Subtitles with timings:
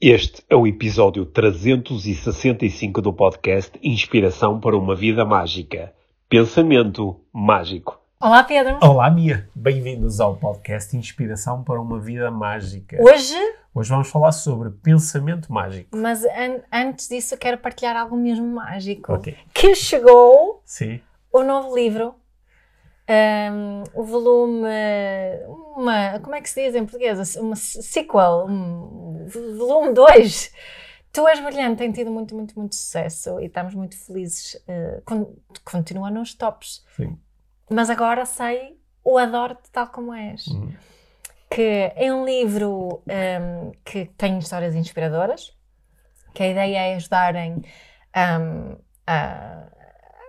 [0.00, 5.92] Este é o episódio 365 do podcast Inspiração para uma Vida Mágica.
[6.28, 8.00] Pensamento mágico.
[8.20, 8.78] Olá, Pedro.
[8.82, 9.48] Olá, Mia.
[9.54, 12.96] Bem-vindos ao podcast Inspiração para uma Vida Mágica.
[13.00, 13.34] Hoje,
[13.74, 15.90] Hoje vamos falar sobre pensamento mágico.
[15.96, 19.12] mas an- antes disso, eu quero partilhar algo mesmo mágico.
[19.12, 19.36] Ok.
[19.52, 21.00] Que chegou Sim.
[21.32, 22.14] o novo livro,
[23.08, 24.66] ahm, o volume.
[25.76, 27.36] Uma, como é que se diz em português?
[27.36, 30.52] Uma sequel, um, volume 2.
[31.12, 34.56] Tu és brilhante, tem tido muito, muito, muito sucesso e estamos muito felizes.
[34.68, 35.34] eh, con-
[35.64, 36.84] continua nos tops.
[36.96, 37.18] Sim.
[37.68, 40.46] Mas agora sei o Adoro-te tal como és.
[40.46, 40.72] Uhum.
[41.50, 45.52] Que é um livro hum, que tem histórias inspiradoras,
[46.32, 47.56] que a ideia é ajudarem
[48.16, 49.66] hum, a-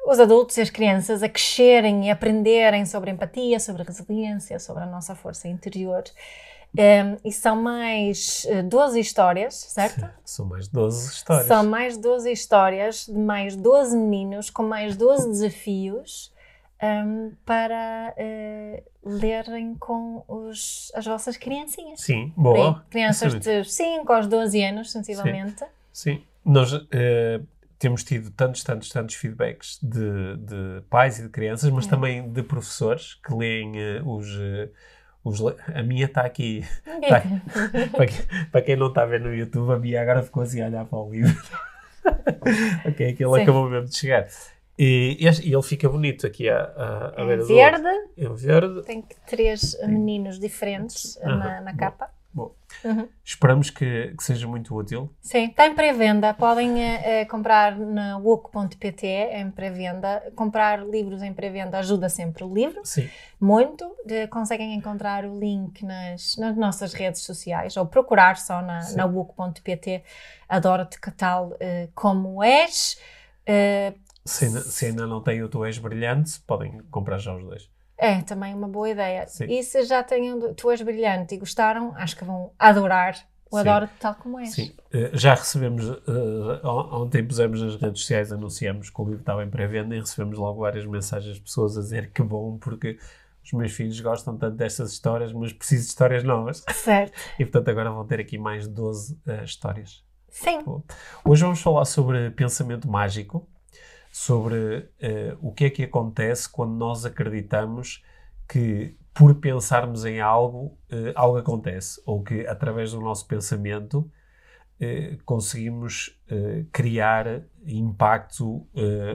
[0.07, 4.87] os adultos e as crianças a crescerem e aprenderem sobre empatia, sobre resiliência, sobre a
[4.87, 6.03] nossa força interior.
[6.77, 10.07] Hum, e são mais eh, 12 histórias, certo?
[10.23, 11.47] São mais 12 histórias.
[11.47, 16.33] São mais 12 histórias de mais 12 meninos com mais 12 desafios
[16.81, 21.99] hum, para eh, lerem com os, as vossas criancinhas.
[21.99, 22.85] Sim, Por aí, boa.
[22.89, 25.65] Crianças de 5 aos 12 anos, sensivelmente.
[25.91, 26.23] Sim.
[26.45, 27.41] Nós eh,
[27.77, 31.89] temos tido tantos, tantos, tantos feedbacks de, de pais e de crianças, mas É.
[31.89, 34.27] também de professores que leem eh, os.
[35.23, 35.39] Os
[35.73, 36.65] a minha está aqui.
[37.07, 37.21] Tá.
[37.95, 38.05] para,
[38.51, 40.85] para quem não está a ver no YouTube, a Mia agora ficou assim a olhar
[40.85, 41.35] para o livro.
[42.85, 43.41] ok, aquele Sim.
[43.41, 44.27] acabou mesmo de chegar.
[44.79, 47.87] E, este- e ele fica bonito aqui à, à, à É beira verde.
[48.17, 48.81] É verde.
[48.83, 52.09] tem três meninos diferentes na, na capa.
[52.83, 53.07] Uhum.
[53.23, 55.09] esperamos que, que seja muito útil.
[55.21, 56.33] Sim, está em pré-venda.
[56.33, 60.31] Podem eh, comprar na wook.pt em pré-venda.
[60.35, 62.81] Comprar livros em pré-venda ajuda sempre o livro.
[62.83, 63.95] Sim, muito.
[64.29, 68.97] Conseguem encontrar o link nas, nas nossas redes sociais ou procurar só na, Sim.
[68.97, 70.03] na book.pt.
[70.49, 72.97] Adoro-te que tal eh, como és.
[74.23, 77.69] Se ainda, se ainda não tem o Tu És Brilhante, podem comprar já os dois.
[78.01, 79.27] É também uma boa ideia.
[79.27, 79.45] Sim.
[79.45, 83.15] E se já o Tu és brilhante e gostaram, acho que vão adorar
[83.51, 83.67] o Sim.
[83.67, 84.49] Adoro-te tal como és.
[84.53, 89.19] Sim, eh, já recebemos, eh, on- ontem pusemos nas redes sociais, anunciamos que o livro
[89.19, 92.97] estava em pré-venda e recebemos logo várias mensagens de pessoas a dizer que bom, porque
[93.43, 96.63] os meus filhos gostam tanto destas histórias, mas preciso de histórias novas.
[96.73, 97.13] Certo.
[97.37, 100.01] E portanto agora vão ter aqui mais 12 eh, histórias.
[100.29, 100.59] Sim.
[101.25, 103.47] Hoje vamos falar sobre pensamento mágico,
[104.11, 108.03] sobre eh, o que é que acontece quando nós acreditamos
[108.47, 114.09] que por pensarmos em algo, eh, algo acontece, ou que através do nosso pensamento
[114.79, 116.19] eh, conseguimos
[116.71, 118.67] criar impacto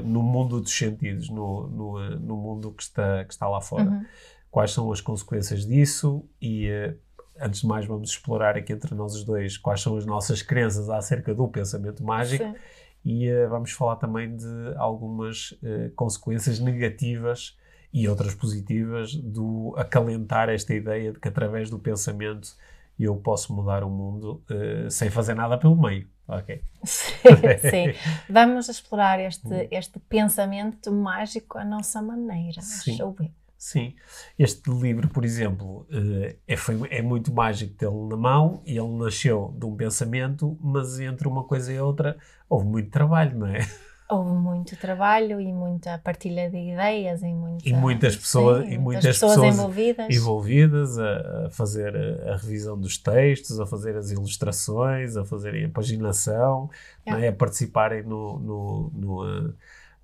[0.05, 3.91] no mundo dos sentidos, no, no, no mundo que está, que está lá fora.
[3.91, 4.05] Uhum.
[4.51, 6.69] Quais são as consequências disso e
[7.41, 10.89] antes de mais vamos explorar aqui entre nós os dois quais são as nossas crenças
[10.89, 12.55] acerca do pensamento mágico Sim.
[13.07, 17.57] E eh, vamos falar também de algumas eh, consequências negativas
[17.93, 22.57] e outras positivas do acalentar esta ideia de que através do pensamento
[22.99, 26.09] eu posso mudar o mundo eh, sem fazer nada pelo meio.
[26.27, 26.61] Ok.
[26.85, 27.99] Sim, sim.
[28.29, 32.91] Vamos explorar este, este pensamento mágico à nossa maneira, Sim.
[32.93, 33.17] acho eu.
[33.67, 33.95] Sim.
[34.39, 38.97] Este livro, por exemplo, eh, é, foi- é muito mágico tê-lo na mão e ele
[38.97, 42.17] nasceu de um pensamento, mas entre uma coisa e outra
[42.49, 43.67] houve muito trabalho, não é?
[44.09, 48.79] Houve muito trabalho e muita partilha de ideias e, muita, E muitas pessoas- sim, e
[48.79, 50.15] muitas pessoas, pessoas envolvidas.
[50.17, 55.71] envolvidas a, a fazer a, revisão dos textos, a fazer as ilustrações, a fazerem a
[55.71, 56.71] paginação,
[57.05, 57.25] É.
[57.25, 57.29] é?
[57.31, 59.53] a participarem no, no- no, eh,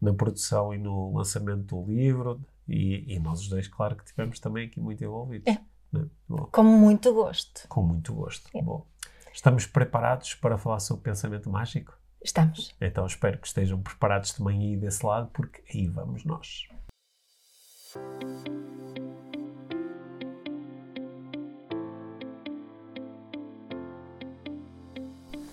[0.01, 2.41] na produção e no lançamento do livro.
[2.73, 5.47] E, e nós os dois, claro que tivemos também aqui muito envolvidos.
[5.47, 5.61] É.
[5.93, 6.09] né?
[6.51, 7.69] Com muito gosto.
[7.69, 8.49] com muito gosto.
[8.55, 8.63] É.
[8.63, 8.87] Bom,
[9.31, 11.93] estamos preparados para falar sobre pensamento mágico?
[12.25, 12.75] Estamos.
[12.81, 16.67] Então espero que estejam preparados também aí desse lado, porque aí vamos nós.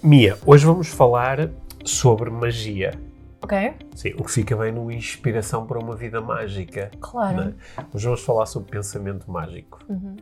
[0.02, 1.52] Mia, hoje vamos falar
[1.84, 3.09] sobre magia.
[3.50, 3.78] Ok?
[3.96, 6.92] Sim, o que fica bem no Inspiração para uma Vida Mágica.
[7.02, 7.56] Claro.
[7.78, 7.86] é?
[7.92, 9.80] Hoje vamos falar sobre pensamento mágico.
[9.90, 10.18] Uhum.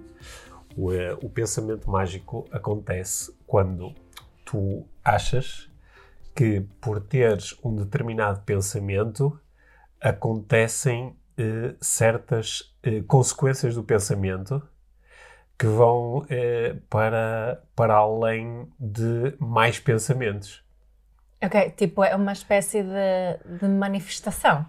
[0.77, 3.93] O, eh, o pensamento mágico acontece quando
[4.45, 5.69] tu achas
[6.33, 9.37] que por teres um determinado pensamento
[9.99, 14.65] acontecem eh, certas eh, consequências do pensamento
[15.59, 20.65] que vão eh, para, para além de mais pensamentos.
[21.47, 24.65] Ok, tipo, é uma espécie de, de manifestação.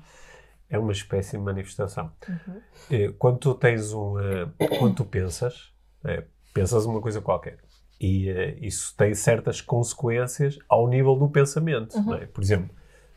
[0.71, 2.13] É uma espécie de manifestação.
[2.29, 2.61] Uhum.
[2.91, 4.19] Eh, Quando tu tens um.
[4.21, 4.47] eh,
[4.79, 5.73] Quando tu pensas,
[6.05, 7.59] eh, pensas uma coisa qualquer.
[8.01, 11.97] E uh, isso tem certas consequências ao nível do pensamento.
[11.97, 12.15] Uhum.
[12.15, 12.27] É?
[12.27, 12.71] Por exemplo,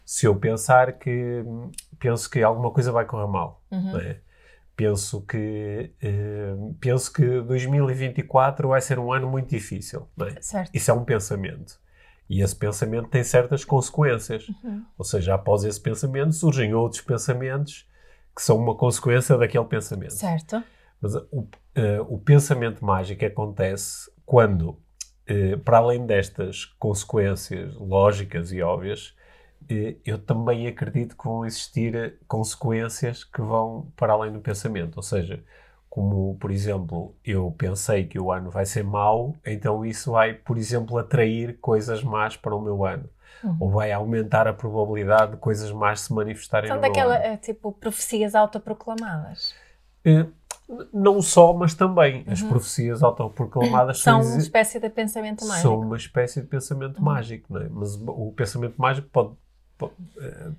[0.04, 1.44] se eu pensar que
[2.00, 4.00] penso que alguma coisa vai correr mal, Uhum.
[4.00, 4.18] é?
[4.76, 10.08] penso que uh, penso que 2024 vai ser um ano muito difícil.
[10.22, 10.40] É?
[10.74, 11.80] Isso é um pensamento.
[12.32, 14.48] E esse pensamento tem certas consequências.
[14.64, 14.86] Uhum.
[14.98, 17.86] Ou seja, após esse pensamento surgem outros pensamentos
[18.34, 20.14] que são uma consequência daquele pensamento.
[20.14, 20.64] Certo.
[21.02, 21.50] Mas uh, o, uh,
[22.08, 29.14] o pensamento mágico acontece quando, uh, para além destas consequências lógicas e óbvias,
[30.06, 34.96] eu também acredito que vão existir consequências que vão para além do pensamento.
[34.96, 35.44] Ou seja,
[35.92, 40.58] como, por exemplo, eu pensei que o ano vai ser mau, então isso vai, por
[40.58, 43.10] exemplo, atrair coisas más para o meu ano.
[43.44, 43.58] Uhum.
[43.60, 47.26] Ou vai aumentar a probabilidade de coisas más se manifestarem São no meu daquela, ano.
[47.26, 49.54] é, tipo, profecias autoproclamadas.
[50.06, 50.26] Eh,
[50.94, 54.04] não só, mas também as profecias autoproclamadas Uhum.
[54.04, 55.62] São são, uma espécie de pensamento mágico.
[55.62, 57.68] são uma espécie de pensamento mágico, não é?
[57.70, 59.32] Mas o pensamento mágico pode,
[59.78, 59.92] pode,
[60.22, 60.52] eh,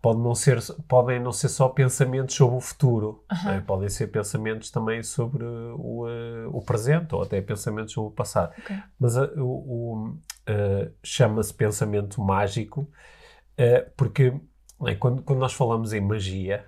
[0.00, 3.60] pode não ser, podem não ser só pensamentos sobre o futuro, não é?
[3.60, 8.52] podem ser pensamentos também sobre o, eh, o presente ou até pensamentos sobre o passado.
[8.58, 8.76] Ok.
[8.98, 10.14] Mas eh, o,
[10.46, 12.88] eh, chama-se pensamento mágico
[13.96, 14.32] porque
[14.80, 14.94] não é?
[14.94, 16.64] quando, quando nós falamos em magia,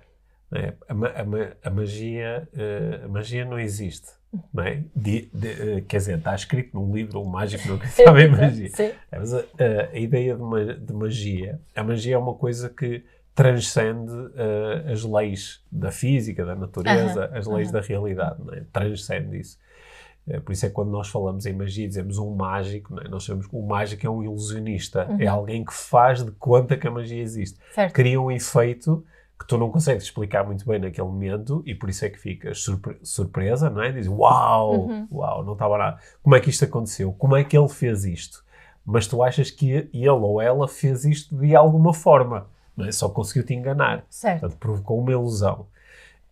[0.51, 0.75] não é?
[0.89, 2.49] a, a a magia,
[3.05, 4.07] a magia não existe.
[4.53, 4.83] Não é?
[4.95, 7.77] De- de- quer dizer, está escrito num livro, um mágico não
[8.19, 8.69] em magia.
[8.69, 8.91] Sim.
[9.11, 13.03] Mas a, a- a ideia de, ma- de magia, a magia é uma coisa que
[13.33, 17.81] transcende eh, as leis da física, da natureza, Aham, as leis aham.
[17.81, 18.63] da realidade, não é?
[18.71, 19.57] transcende isso.
[20.27, 23.07] Eh, por isso é que quando nós falamos em magia, dizemos um mágico, é?
[23.07, 25.31] nós sabemos que o mágico é um ilusionista, é Uhum.
[25.31, 27.57] alguém que faz de conta que a magia existe.
[27.73, 27.93] Certo.
[27.93, 29.03] Cria um efeito
[29.39, 32.61] que tu não consegues explicar muito bem naquele momento e por isso é que ficas
[32.61, 33.91] surpre- surpresa, não é?
[33.91, 35.07] Dizes, uau, Uhum.
[35.11, 35.97] uau, não estava nada.
[36.21, 37.11] Como é que isto aconteceu?
[37.13, 38.43] Como é que ele fez isto?
[38.85, 42.47] Mas tu achas que ele ou ela fez isto de alguma forma,
[42.87, 42.91] é?
[42.91, 44.05] Só conseguiu te enganar.
[44.09, 44.41] Certo.
[44.41, 45.67] Portanto, provocou uma ilusão.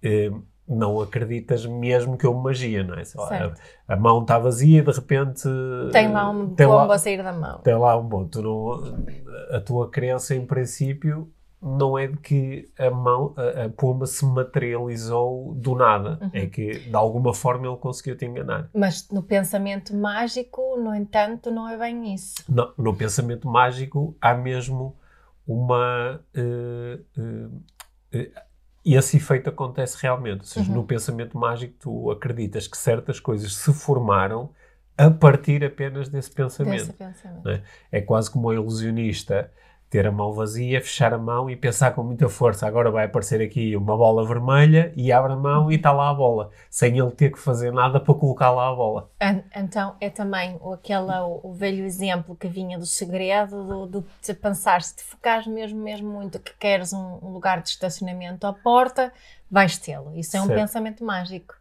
[0.01, 0.31] Eh,
[0.67, 3.01] não acreditas mesmo que houve magia, não é?
[3.15, 3.53] Lá,
[3.87, 5.49] a, a mão está vazia e de repente...
[5.91, 7.57] Tem lá um tem lá- pombo a sair da mão.
[7.59, 8.25] tem lá um bom.
[8.25, 8.73] Tu não,
[9.51, 11.27] a tua crença, em princípio,
[11.59, 16.19] não é de que a mão, a, a pomba se materializou do nada.
[16.21, 16.29] Uhum.
[16.33, 18.69] É que, de alguma forma, ele conseguiu te enganar.
[18.73, 22.35] Mas no pensamento mágico, no entanto, não é bem isso.
[22.47, 24.95] No, no pensamento mágico, há mesmo
[25.53, 26.23] uma...
[26.35, 26.99] eh,
[28.85, 30.39] esse efeito acontece realmente.
[30.41, 30.77] Ou seja, Uhum.
[30.77, 34.51] no pensamento mágico, tu acreditas que certas coisas se formaram
[34.97, 36.77] a partir apenas desse pensamento.
[36.87, 37.45] Desse pensamento.
[37.45, 37.63] né?
[37.91, 39.51] É quase como um ilusionista
[39.89, 42.67] ter a mão vazia, fechar a mão e pensar com muita força.
[42.67, 46.13] Agora vai aparecer aqui uma bola vermelha e abre a mão e está lá a
[46.13, 49.09] bola, sem ele ter que fazer nada para colocar lá a bola.
[49.55, 51.11] Então é também aquele,
[51.43, 55.81] o, velho exemplo que vinha do segredo, do, do de pensar, se te focares mesmo,
[55.81, 59.11] mesmo muito que queres um, um lugar de estacionamento à porta,
[59.49, 60.15] vais tê-lo.
[60.15, 60.59] Isso é um Certo.
[60.59, 61.55] pensamento mágico.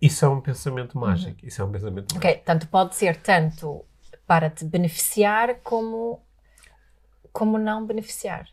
[0.00, 1.38] Isso é um pensamento mágico.
[1.44, 2.18] Isso é um pensamento mágico.
[2.18, 3.84] Ok, tanto pode ser tanto
[4.26, 6.20] para te beneficiar como,
[7.32, 8.46] como não beneficiar.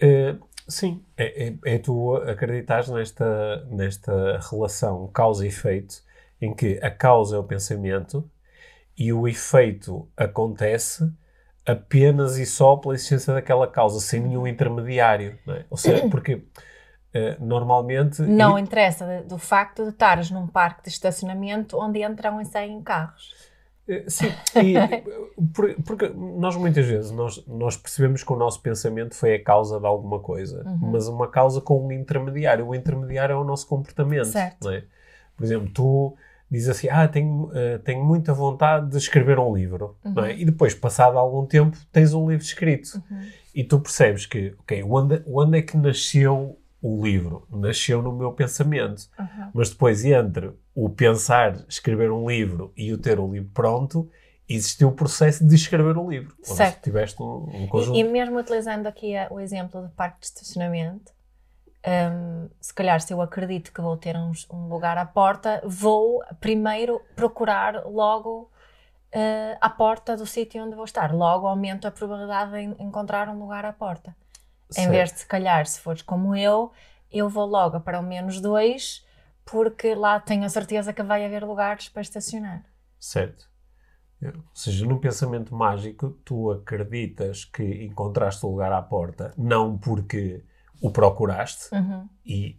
[0.00, 0.36] Eh,
[0.68, 6.02] sim, é, é, é tu acreditares nesta, nesta relação causa e efeito,
[6.40, 8.28] em que a causa é o pensamento
[8.96, 11.10] e o efeito acontece
[11.64, 15.38] apenas e só pela existência daquela causa, sem nenhum intermediário.
[15.48, 15.64] É?
[15.68, 16.42] Ou seja, porque
[17.12, 18.22] eh, normalmente.
[18.22, 22.82] Não e- interessa do facto de estares num parque de estacionamento onde entram e saem
[22.82, 23.34] carros.
[23.88, 24.26] Eh, Sim,
[24.56, 24.74] e,
[25.54, 29.78] por- porque nós muitas vezes nós, nós percebemos que o nosso pensamento foi a causa
[29.78, 30.90] de alguma coisa, Uhum.
[30.92, 32.66] mas uma causa com um intermediário.
[32.66, 34.26] O intermediário é o nosso comportamento.
[34.26, 34.68] Certo.
[34.70, 34.82] é?
[35.36, 36.16] Por exemplo, tu
[36.50, 40.08] dizes assim: Ah, tenho, eh, tenho muita vontade de escrever um livro, é?
[40.08, 40.30] Uhum.
[40.30, 43.20] e depois, passado algum tempo, tens um livro escrito Uhum.
[43.54, 47.46] e tu percebes que, ok, onde, onde é que nasceu o livro?
[47.50, 49.02] Nasceu no meu pensamento.
[49.18, 49.50] Uhum.
[49.54, 54.08] Mas depois, entre o pensar, escrever um livro e o ter o livro pronto,
[54.48, 56.34] existiu o processo de escrever o livro.
[56.42, 56.82] Certo.
[56.82, 57.96] tiveste um, um conjunto.
[57.96, 61.12] E, e mesmo utilizando aqui a- o exemplo do parque de estacionamento,
[61.86, 66.22] hum, se calhar se eu acredito que vou ter um, um lugar à porta, vou
[66.40, 68.50] primeiro procurar logo
[69.12, 71.14] eh, à porta do sítio onde vou estar.
[71.14, 74.14] Logo aumento a probabilidade de encontrar um lugar à porta.
[74.70, 74.90] Em Certo.
[74.90, 76.72] vez de, se calhar, se fores como eu,
[77.10, 79.04] eu vou logo para o menos dois,
[79.44, 82.64] porque lá tenho a certeza que vai haver lugares para estacionar.
[82.98, 83.48] Certo.
[84.22, 90.42] Ou seja, num pensamento mágico, tu acreditas que encontraste o lugar à porta, não porque
[90.80, 92.58] o procuraste Uhum, e,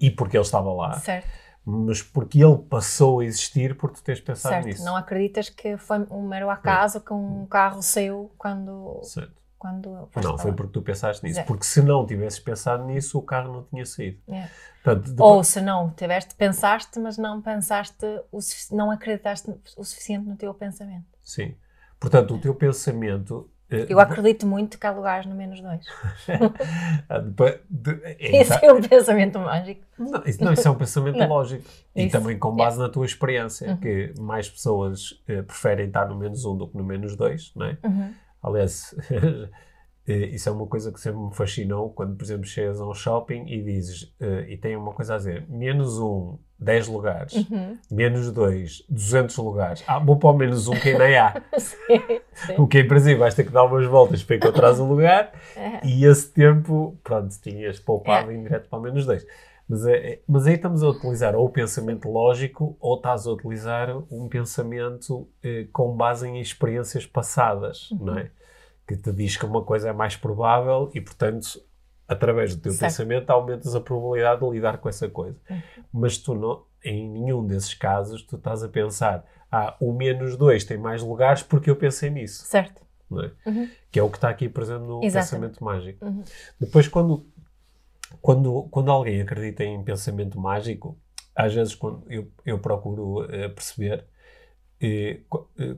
[0.00, 1.28] e porque ele estava lá, certo.
[1.64, 4.66] mas porque ele passou a existir por tu teres pensado certo.
[4.66, 4.84] nisso.
[4.84, 9.00] Não acreditas que foi um mero acaso que um carro saiu quando.
[9.04, 9.40] Certo.
[9.58, 11.42] Quando Não, foi porque tu pensaste nisso.
[11.44, 14.18] Porque se não tivesses pensado nisso, o carro não tinha saído.
[14.28, 14.48] É.
[14.82, 18.38] Portanto, depois- Ou se não, tiveste, pensaste, mas não pensaste, o
[18.72, 21.06] não acreditaste o suficiente no teu pensamento.
[21.24, 21.54] Sim.
[22.00, 23.50] Portanto, o teu pensamento.
[23.70, 25.84] eh, Eu acredito muito que há lugares no menos dois.
[27.24, 29.82] depois- de- é, Esse é um pensamento mágico.
[29.98, 31.28] Não, isso, não, isso é um pensamento Não.
[31.28, 31.64] lógico.
[31.94, 32.12] E Isso.
[32.12, 33.76] também com base na tua experiência, Uhum.
[33.78, 37.66] que mais pessoas eh, preferem estar no menos um do que no menos dois, não
[37.66, 37.76] é?
[37.84, 38.14] Uhum.
[38.48, 38.94] Aliás,
[40.06, 42.94] eh, isso é uma coisa que sempre me fascinou quando, por exemplo, chegas a um
[42.94, 47.76] shopping e dizes, eh, e tem uma coisa a dizer, menos um, 10 lugares, Uhum.
[47.90, 49.84] menos dois, 200 lugares.
[49.86, 51.40] Ah, vou para o menos um que nem há.
[51.58, 52.54] Sim, sim.
[52.58, 55.86] O que em princípio vais ter que dar umas voltas para encontrar um lugar É.
[55.86, 59.26] e esse tempo, pronto, tinhas poupado em direto para o menos dois.
[59.68, 63.30] Mas, é, é- mas aí estamos a utilizar ou o pensamento lógico ou estás a
[63.32, 68.06] utilizar um pensamento eh, com base em experiências passadas, Uhum.
[68.06, 68.30] não é?
[68.88, 71.62] Que te diz que uma coisa é mais provável e, portanto,
[72.08, 72.90] através do teu Certo.
[72.90, 75.38] pensamento aumentas a probabilidade de lidar com essa coisa.
[75.50, 75.60] Uhum.
[75.92, 80.64] Mas tu não, em nenhum desses casos, tu estás a pensar, ah, o menos dois
[80.64, 82.82] tem mais lugares porque eu pensei nisso Certo.
[83.12, 83.48] é?
[83.48, 83.68] Uhum.
[83.90, 85.58] que é o que está aqui, exemplo, no Exatamente.
[85.58, 86.04] pensamento mágico.
[86.04, 86.24] Uhum.
[86.58, 87.26] Depois, quando,
[88.22, 90.98] quando, quando alguém acredita em pensamento mágico,
[91.34, 94.04] às vezes quando eu, eu procuro eh, perceber
[94.80, 95.20] eh,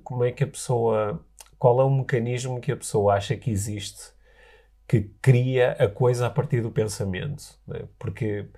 [0.02, 1.20] como é que a pessoa,
[1.60, 4.12] qual é o mecanismo que a pessoa acha que existe
[4.88, 7.84] que cria a coisa a partir do pensamento, não é?
[7.96, 8.48] porque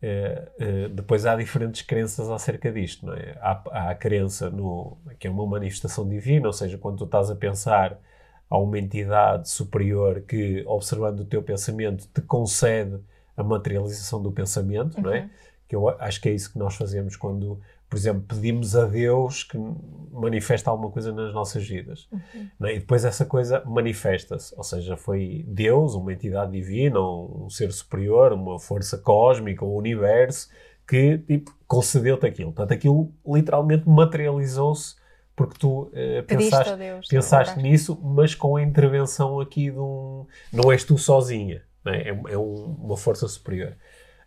[0.00, 3.36] eh, eh, depois há diferentes crenças acerca disto, não é?
[3.42, 7.30] Há, há a crença no, que é uma manifestação divina, ou seja, quando tu estás
[7.30, 7.98] a pensar
[8.48, 12.98] há uma entidade superior que, observando o teu pensamento, te concede
[13.36, 15.22] a materialização do pensamento, não é?
[15.22, 15.30] Uhum.
[15.68, 19.44] Que eu acho que é isso que nós fazemos quando, por exemplo, pedimos a Deus
[19.44, 19.56] que
[20.12, 22.08] manifeste alguma coisa nas nossas vidas.
[22.12, 22.48] Uhum.
[22.58, 22.76] não é?
[22.76, 28.32] E depois essa coisa manifesta-se, ou seja, foi Deus, uma entidade divina, um ser superior,
[28.32, 30.48] uma força cósmica, um universo,
[30.88, 32.52] que tipo, concedeu-te aquilo.
[32.52, 34.96] Portanto, aquilo literalmente materializou-se
[35.34, 37.08] porque tu eh, pensaste, Deus.
[37.08, 40.26] pensaste nisso, mas com a intervenção aqui de um.
[40.52, 42.02] Não és tu sozinha, não é?
[42.08, 43.76] É, é um- uma força superior.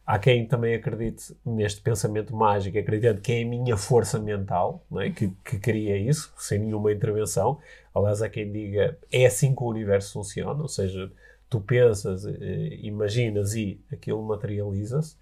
[0.10, 5.12] Há quem também acredite neste pensamento mágico, acreditando que é a minha força mental é?
[5.12, 7.60] que, que cria isso, sem nenhuma intervenção.
[7.94, 11.12] Aliás, há quem diga é assim que o universo funciona, ou seja,
[11.48, 15.16] tu pensas, eh, imaginas e aquilo materializa-se.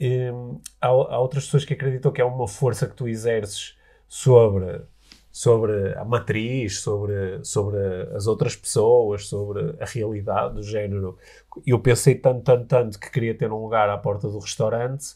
[0.00, 3.76] Hum, há, há outras pessoas que acreditam que é uma força que tu exerces
[4.08, 4.82] sobre,
[5.36, 7.76] sobre a matriz, sobre, sobre
[8.14, 11.18] as outras pessoas, sobre a realidade do género.
[11.66, 15.14] Eu pensei tanto, tanto, tanto que queria ter um lugar à porta do restaurante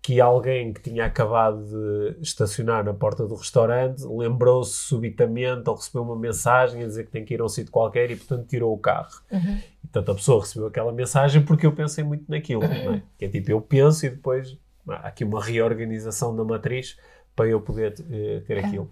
[0.00, 6.02] que alguém que tinha acabado de estacionar na porta do restaurante lembrou-se subitamente ou recebeu
[6.02, 8.72] uma mensagem a dizer que tem que ir a um sítio qualquer e, portanto, tirou
[8.72, 9.20] o carro.
[9.32, 9.58] Uhum.
[9.82, 12.60] E, portanto, a pessoa recebeu aquela mensagem porque eu pensei muito naquilo.
[12.62, 13.02] não é?
[13.18, 14.56] Que é tipo, eu penso e depois
[14.88, 16.96] há aqui uma reorganização da matriz
[17.34, 18.88] para eu poder eh, ter aquilo.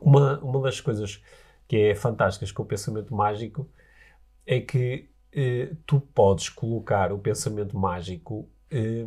[0.00, 1.22] Uma, uma das coisas
[1.68, 3.68] que é fantásticas com o pensamento mágico
[4.46, 9.04] é que eh, tu podes colocar o pensamento mágico eh,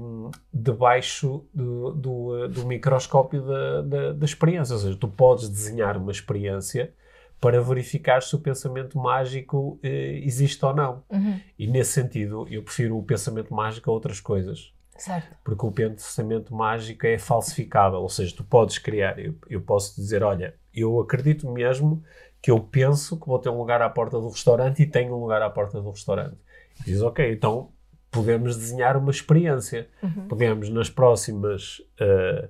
[0.53, 4.73] debaixo do, do, eh, do microscópio da, da, da experiência.
[4.73, 6.93] Ou seja, tu podes desenhar uma experiência
[7.41, 11.03] para verificar se o pensamento mágico eh, existe ou não.
[11.09, 11.39] Uhum.
[11.57, 14.73] E nesse sentido, eu prefiro o pensamento mágico a outras coisas.
[14.97, 15.35] Certo.
[15.43, 19.19] Porque o pensamento mágico é falsificável, ou seja, tu podes criar.
[19.19, 22.03] Eu, eu posso dizer: olha, eu acredito mesmo
[22.41, 25.19] que eu penso que vou ter um lugar à porta do restaurante e tenho um
[25.19, 26.37] lugar à porta do restaurante.
[26.81, 27.69] E diz: ok, então
[28.09, 29.89] podemos desenhar uma experiência.
[30.01, 30.27] Uhum.
[30.27, 32.45] Podemos, nas próximas uh,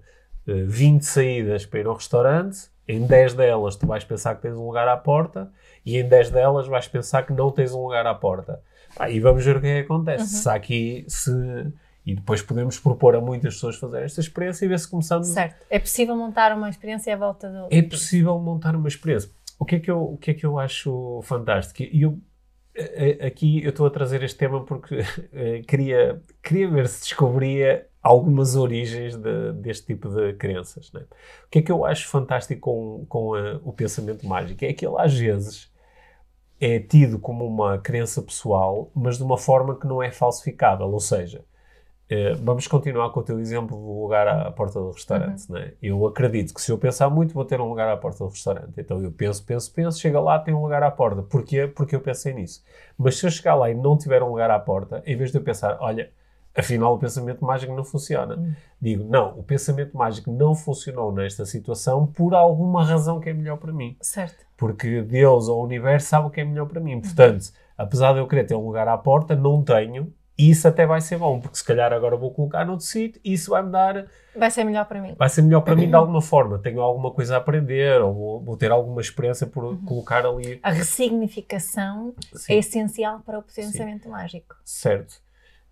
[0.51, 4.55] uh, 20 saídas para ir ao restaurante, em 10 delas tu vais pensar que tens
[4.55, 5.51] um lugar à porta
[5.83, 8.61] e em 10 delas vais pensar que não tens um lugar à porta.
[8.97, 10.35] Ah, e vamos ver o que é que acontece.
[10.35, 10.41] Uhum.
[10.41, 11.31] Se aqui, se...
[12.05, 15.27] E depois podemos propor a muitas pessoas fazerem esta experiência e ver se começamos...
[15.27, 15.55] Certo.
[15.69, 17.67] É possível montar uma experiência à volta do.
[17.71, 19.29] É possível montar uma experiência.
[19.57, 21.81] O que é que eu, o que é que eu acho fantástico?
[21.81, 22.19] E eu,
[23.25, 24.99] aqui eu estou a trazer este tema porque
[25.33, 30.91] eh, queria, queria ver se descobria algumas origens de- deste tipo de crenças.
[30.93, 31.01] né?
[31.45, 34.63] O que é que eu acho fantástico com, com a- o pensamento mágico?
[34.63, 35.71] É que ele às vezes
[36.59, 40.87] é tido como uma crença pessoal, mas de uma forma que não é falsificável.
[40.87, 41.43] Ou seja,
[42.07, 45.51] eh, vamos continuar com o teu exemplo do lugar à porta do restaurante.
[45.51, 45.73] Né?
[45.81, 48.73] Eu acredito que se eu pensar muito, vou ter um lugar à porta do restaurante.
[48.77, 51.23] Então eu penso, penso, penso, chega lá, tem um lugar à porta.
[51.23, 51.67] Porquê?
[51.67, 52.63] Porque eu pensei nisso.
[52.97, 55.37] Mas se eu chegar lá e não tiver um lugar à porta, em vez de
[55.39, 56.11] eu pensar, olha,
[56.55, 58.37] afinal o pensamento mágico não funciona.
[58.37, 58.53] Hum.
[58.79, 63.57] Digo, não, o pensamento mágico não funcionou nesta situação por alguma razão que é melhor
[63.57, 63.97] para mim.
[63.99, 64.45] Certo.
[64.55, 67.01] Porque Deus ou o universo sabe o que é melhor para mim.
[67.01, 70.13] Portanto, apesar de eu querer ter um lugar à porta, não tenho.
[70.37, 73.33] E isso até vai ser bom, porque se calhar agora vou colocar noutro sítio e
[73.33, 75.15] isso vai me dar Vai ser melhor para mim.
[75.17, 76.59] vai ser melhor para mim de alguma forma.
[76.59, 80.59] Tenho alguma coisa a aprender, ou vou, vou ter alguma experiência por colocar ali.
[80.61, 84.55] A ressignificação Sim, é essencial para o pensamento mágico.
[84.63, 85.23] certo.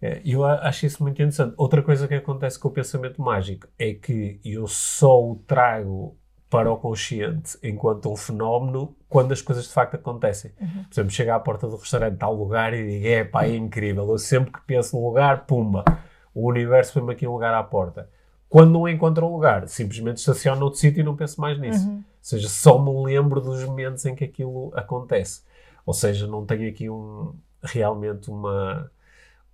[0.01, 1.53] É, Eu acho isso muito interessante.
[1.58, 6.17] Outra coisa que acontece com o pensamento mágico é que eu só o trago
[6.53, 10.51] para o consciente enquanto um fenómeno quando as coisas de facto acontecem.
[10.51, 14.07] Por exemplo, chego à porta do restaurante, tal lugar e digo, é pá, é incrível.
[14.07, 15.83] Eu sempre que penso no lugar, pumba,
[16.31, 18.07] o universo põe-me aqui um lugar à porta.
[18.48, 21.89] Quando não encontro um lugar, simplesmente estaciono noutro sítio e não penso mais nisso.
[21.89, 25.41] Ou seja, só me lembro dos momentos em que aquilo acontece.
[25.83, 27.33] Ou seja, não tenho aqui um,
[27.63, 28.91] realmente uma,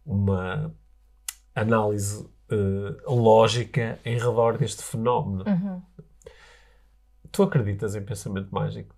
[0.06, 0.76] uma
[1.56, 5.46] análise eh, lógica em redor deste fenómeno.
[5.48, 5.82] Uhum.
[7.32, 8.96] Tu acreditas em pensamento mágico?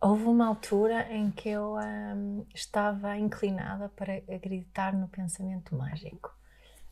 [0.00, 6.34] Houve uma altura em que eu hum, estava inclinada para acreditar no pensamento mágico,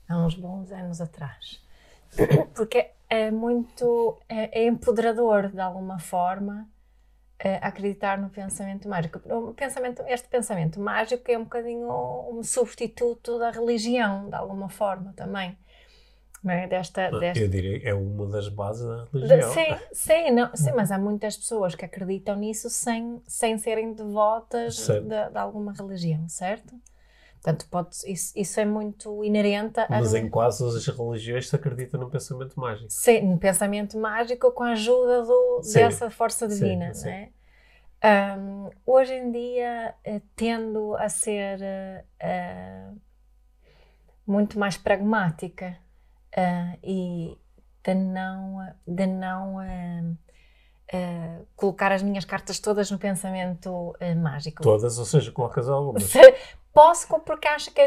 [0.08, 1.62] há uns bons anos atrás.
[2.54, 4.18] Porque é muito.
[4.28, 6.68] é, é empoderador, de alguma forma,
[7.38, 9.20] eh, acreditar no pensamento mágico.
[9.54, 11.88] Pensamento, este pensamento mágico é um bocadinho
[12.30, 15.56] um substituto da religião, de alguma forma também.
[16.46, 16.66] É?
[16.66, 19.50] Desta, desta, Eu diria que é uma das bases da religião.
[19.50, 24.76] Sim, sim, não, sim, mas há muitas pessoas que acreditam nisso sem, sem serem devotas
[24.76, 26.74] de, de alguma religião, certo?
[27.44, 31.54] Portanto, pode, isso, isso é muito inerente a Mas em quase todas as religiões se
[31.54, 32.90] acredita no pensamento mágico.
[32.90, 35.80] sim, no pensamento mágico com a ajuda do, Sim.
[35.80, 37.06] dessa força divina, sim.
[37.06, 37.28] não é?
[38.02, 41.58] Ahm, hoje em dia eh, tendo a ser
[42.18, 42.90] eh,
[44.26, 45.78] muito mais pragmática
[46.36, 47.38] eh, e
[47.84, 50.02] de não, de não eh,
[50.92, 54.62] eh, colocar as minhas cartas todas no pensamento eh, mágico.
[54.62, 56.12] Todas, ou seja, colocas algumas.
[56.74, 57.80] Posso, porque acho que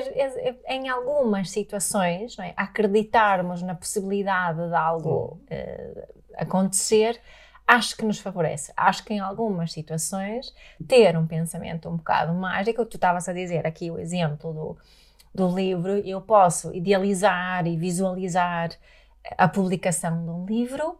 [0.70, 7.20] em algumas situações, é, acreditarmos na possibilidade de algo eh, acontecer,
[7.68, 8.72] acho que nos favorece.
[8.78, 10.56] Acho que em algumas situações,
[10.88, 14.78] ter um pensamento um bocado mágico, tu estavas a dizer aqui o exemplo do,
[15.34, 18.72] do livro, eu posso idealizar e visualizar
[19.38, 21.00] a publicação de um livro.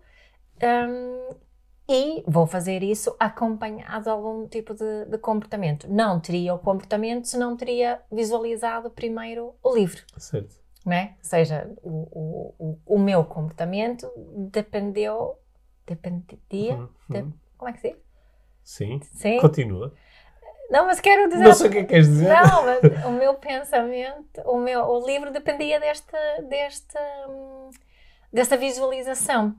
[0.64, 1.36] hum,
[1.90, 5.88] e vou fazer isso acompanhado de algum tipo de, de comportamento.
[5.90, 10.56] Não teria o comportamento se não teria visualizado primeiro o livro, Certo.
[10.86, 11.16] não é?
[11.20, 14.12] Ou seja, o, o, o, o meu comportamento
[14.52, 15.38] dependeu,
[15.88, 17.34] dependia, Uhum, de- uhum.
[17.58, 17.98] como é que se diz?
[18.64, 19.00] Sim.
[19.00, 19.38] Sim?
[19.40, 19.94] Continua.
[20.70, 21.44] Não, mas quero dizer...
[21.44, 22.28] Não sei o que é que queres dizer.
[22.30, 26.18] Não, mas o meu pensamento, o, meu, o livro dependia desta,
[26.50, 27.00] desta,
[28.32, 29.56] desta visualização,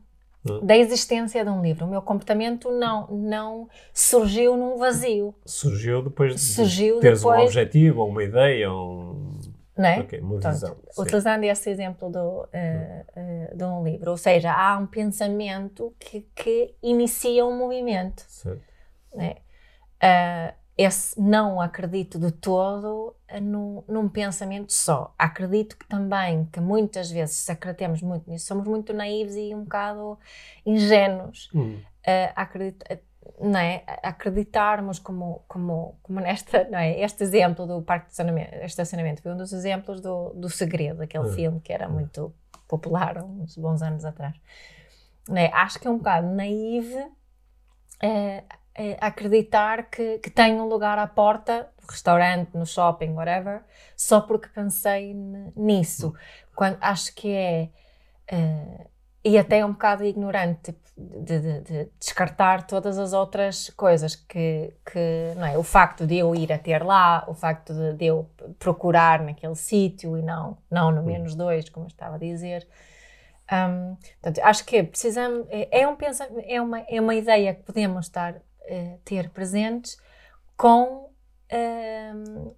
[0.49, 0.61] Hum.
[0.65, 1.85] da existência de um livro.
[1.85, 7.47] O meu comportamento não, não surgiu num vazio, Surgiu depois de Surgiu teres um depois-
[7.47, 9.37] objetivo, ou uma ideia, um...
[9.77, 9.99] não é?
[9.99, 10.77] Ok, uma visão.
[10.91, 11.03] Sim.
[11.03, 16.21] utilizando esse exemplo do, eh, eh, de um livro, ou seja, há um pensamento que,
[16.37, 18.23] que inicia um movimento.
[18.29, 18.63] Certo.
[19.17, 19.35] né?
[20.01, 25.13] Ah, esse não acredito de todo num, num pensamento só.
[25.19, 29.65] Acredito que também, que muitas vezes, se acreditamos muito nisso, somos muito naivos e um
[29.65, 30.19] bocado
[30.65, 31.51] ingênuos.
[31.55, 32.99] Hum, Ah, acredit- ah,
[33.41, 33.83] não é?
[34.03, 37.01] Acreditarmos como, como, como nesta, não é?
[37.01, 41.25] este exemplo do parque de estacionamento, estacionamento foi um dos exemplos do, do Segredo, aquele
[41.25, 41.33] Hum.
[41.33, 42.33] filme que era muito
[42.69, 44.35] popular uns bons anos atrás.
[45.29, 45.51] Não é?
[45.53, 46.97] Acho que é um bocado naive
[48.01, 48.45] eh, eh,
[49.01, 53.63] acreditar que, que tenho um lugar à porta, no restaurante, no shopping, whatever,
[53.97, 55.15] só porque pensei
[55.57, 56.15] nisso.
[56.55, 57.71] Quando, acho que é.
[58.29, 58.87] eh,
[59.25, 64.15] e até é um bocado ignorante tipo, de, de- de descartar todas as outras coisas
[64.17, 65.59] que, que não é?
[65.59, 69.55] o facto de eu ir a ter lá, o facto de, de eu procurar naquele
[69.57, 72.67] sítio e não, não no menos dois, como eu estava a dizer.
[73.51, 75.97] Hum, portanto, acho que precisamos, é, é um
[76.47, 78.35] é, uma, é uma ideia que podemos estar
[78.69, 79.99] eh, ter presentes
[80.57, 81.11] com,
[81.53, 82.53] hum,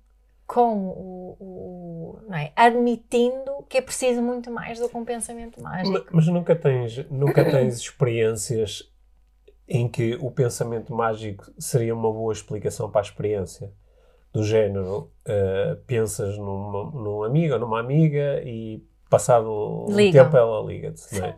[0.47, 2.53] com o, o- não é?
[2.57, 5.93] admitindo que é preciso muito mais do que um pensamento mágico.
[5.93, 8.91] Ma- Mas nunca tens, nunca tens experiências
[9.69, 13.73] em que o pensamento mágico seria uma boa explicação para a experiência.
[14.33, 19.49] Do género, eh, pensas numa, num amigo ou numa amiga e passado
[19.89, 20.25] um Ligam.
[20.25, 21.21] tempo ela liga-te.
[21.21, 21.35] é?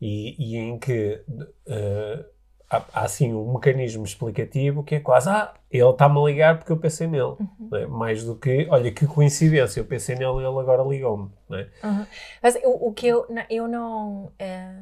[0.00, 1.22] E, e em que
[1.66, 2.24] eh,
[2.70, 6.72] há, há assim um mecanismo explicativo que é quase, ah, ele está-me a ligar porque
[6.72, 7.36] eu pensei nele.
[7.70, 7.86] não é?
[7.86, 11.30] Mais do que, olha, que coincidência, eu pensei nele e ele agora ligou-me.
[11.48, 11.68] não é?
[11.84, 12.06] Uhum.
[12.42, 14.32] Mas o, o que eu, eu não.
[14.38, 14.80] eh,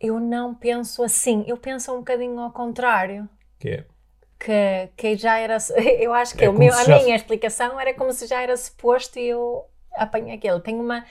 [0.00, 1.44] eu não penso assim.
[1.46, 3.28] Eu penso um bocadinho ao contrário.
[3.58, 3.84] Que é,
[4.38, 5.56] Que, que já era.
[5.98, 8.56] Eu acho que É o meu- a já- minha explicação era como se já era
[8.56, 10.60] suposto e eu apanhei aquilo.
[10.60, 11.04] Tenho uma.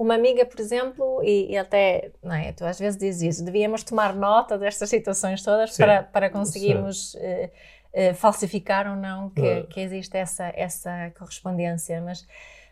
[0.00, 3.82] Uma amiga, por exemplo, e, e até, não é, tu às vezes dizes isso, devíamos
[3.82, 5.82] tomar nota destas situações todas Sim.
[5.82, 7.50] para, para conseguirmos eh,
[7.92, 12.26] eh, falsificar ou não que, que existe essa, essa correspondência, mas,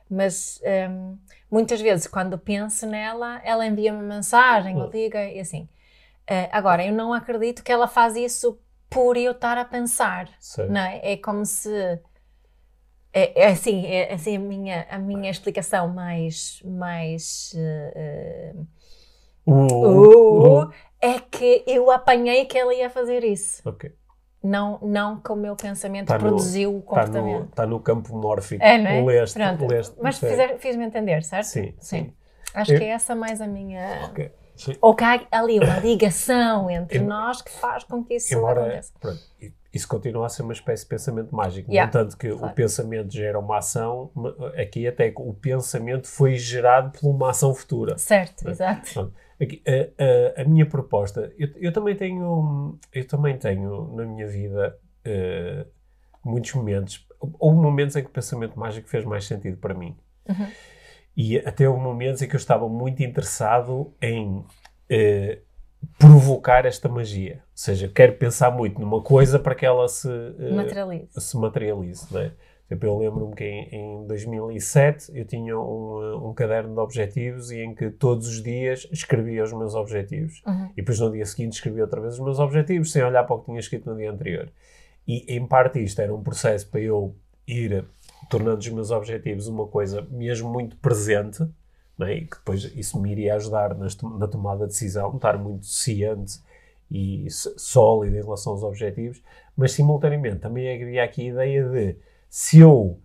[0.08, 0.58] mas
[0.90, 1.18] hum,
[1.50, 4.88] muitas vezes quando penso nela, ela envia-me mensagem Ah.
[4.90, 5.68] liga e assim.
[6.26, 10.30] Eh, agora, eu não acredito que ela faz isso por eu estar a pensar,
[10.70, 11.12] não é?
[11.12, 12.00] É como se...
[13.12, 18.54] É, é assim, é assim a minha, a minha explicação mais, mais eh, eh,
[19.46, 23.66] Uh, uh, é que eu apanhei que ela ia fazer isso.
[23.66, 23.90] Ok.
[24.44, 27.48] Não, não que o meu pensamento Tá no- produziu o Está no, comportamento.
[27.54, 28.62] tá no campo mórfico.
[28.62, 29.02] É, não é?
[29.02, 29.66] Leste, Pronto.
[29.66, 30.26] leste, Mas sim.
[30.58, 31.46] fiz-me entender, certo?
[31.46, 32.12] Sim, sim.
[32.52, 34.02] Acho Eu- que é essa mais a minha.
[34.10, 34.30] Ok.
[34.54, 34.76] Sim.
[34.82, 38.92] Ou que há ali uma ligação entre nós que faz com que isso Embora aconteça.
[39.00, 39.20] pronto,
[39.72, 41.70] isso continua a ser uma espécie de pensamento mágico.
[41.70, 42.46] Yeah, No entanto, que claro.
[42.52, 44.10] o pensamento gera uma ação,
[44.56, 47.98] aqui até que o pensamento foi gerado por uma ação futura.
[47.98, 48.50] Certo, É.
[48.50, 49.12] exato.
[49.40, 54.26] Aqui, a, a- a minha proposta, eu, eu também tenho, eu também tenho na minha
[54.26, 55.64] vida eh,
[56.24, 57.06] muitos momentos,
[57.38, 59.96] houve momentos em que o pensamento mágico fez mais sentido para mim.
[60.28, 60.46] Uhum.
[61.16, 64.44] E até houve momentos em que eu estava muito interessado em
[64.88, 65.38] eh,
[65.98, 67.42] provocar esta magia.
[67.42, 71.20] Ou seja, quero pensar muito numa coisa para que ela se, eh, Materializa.
[71.20, 72.06] se materialize.
[72.12, 72.32] Não é?
[72.70, 77.60] Eu lembro-me que em, em 2007 eu tinha um, eh, um caderno de objetivos e
[77.60, 80.42] em que todos os dias escrevia os meus objetivos.
[80.46, 80.70] Uhum.
[80.72, 83.38] E depois no dia seguinte escrevia outra vez os meus objetivos, sem olhar para o
[83.40, 84.52] que tinha escrito no dia anterior.
[85.06, 87.86] E em parte isto era um processo para eu ir
[88.28, 91.42] tornando os meus objetivos uma coisa mesmo muito presente,
[92.00, 92.14] é?
[92.14, 96.40] e que depois isso me iria ajudar na tomada de decisão, estar muito ciente
[96.90, 99.22] e sólido em relação aos objetivos,
[99.56, 101.96] mas simultaneamente também havia aqui a ideia de
[102.28, 102.98] se eu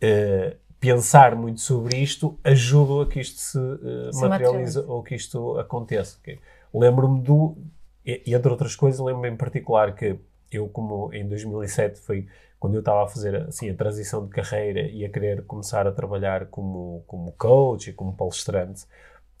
[0.00, 5.14] eh, pensar muito sobre isto, ajudo a que isto se, eh, Se materialize ou que
[5.14, 6.18] isto aconteça.
[6.20, 6.38] Ok?
[6.72, 7.56] Lembro-me do,
[8.04, 10.16] entre outras coisas, lembro-me em particular que
[10.52, 12.26] eu, como em 2007 foi
[12.64, 15.92] quando eu estava a fazer assim, a transição de carreira e a querer começar a
[15.92, 18.86] trabalhar como, como coach e como palestrante,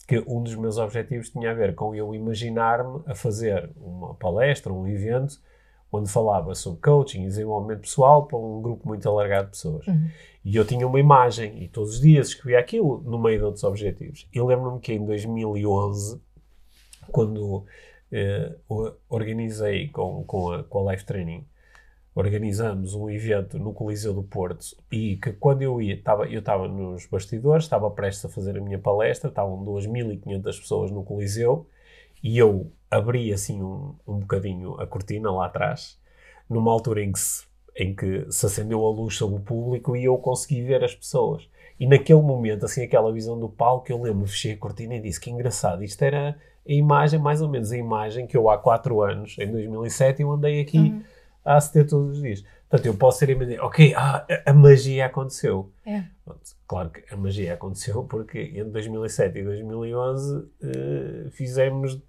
[0.06, 4.70] que um dos meus objetivos tinha a ver com eu imaginar-me a fazer uma palestra,
[4.70, 5.40] um evento,
[5.90, 9.86] onde falava sobre coaching e desenvolvimento pessoal para um grupo muito alargado de pessoas.
[9.86, 10.10] Uhum.
[10.44, 13.64] E eu tinha uma imagem e todos os dias escrevia aquilo no meio de outros
[13.64, 14.28] objetivos.
[14.34, 16.20] E lembro-me que em 2011,
[17.10, 17.64] quando
[18.12, 18.54] eh,
[19.08, 21.46] organizei com, com, a, com a Life Training,
[22.14, 26.68] organizamos um evento no Coliseu do Porto e que quando eu ia, estava, eu estava
[26.68, 31.66] nos bastidores, estava prestes a fazer a minha palestra, estavam 2.500 pessoas no Coliseu
[32.22, 35.98] e eu abri assim um, um bocadinho a cortina lá atrás,
[36.48, 37.44] numa altura em que, se,
[37.76, 41.48] em que se acendeu a luz sobre o público e eu consegui ver as pessoas.
[41.80, 45.20] E naquele momento, assim, aquela visão do palco, eu lembro, fechei a cortina e disse
[45.20, 49.02] que engraçado, isto era a imagem, mais ou menos a imagem que eu há 4
[49.02, 51.02] anos, em 2007, eu andei aqui Uhum.
[51.44, 52.44] A aceder todos os dias.
[52.68, 55.70] Portanto, eu posso ser imaginar, ok, ah, a, magia aconteceu.
[55.86, 56.04] É.
[56.66, 62.00] Claro que a magia aconteceu porque entre 2007 e 2011 eh, fizemos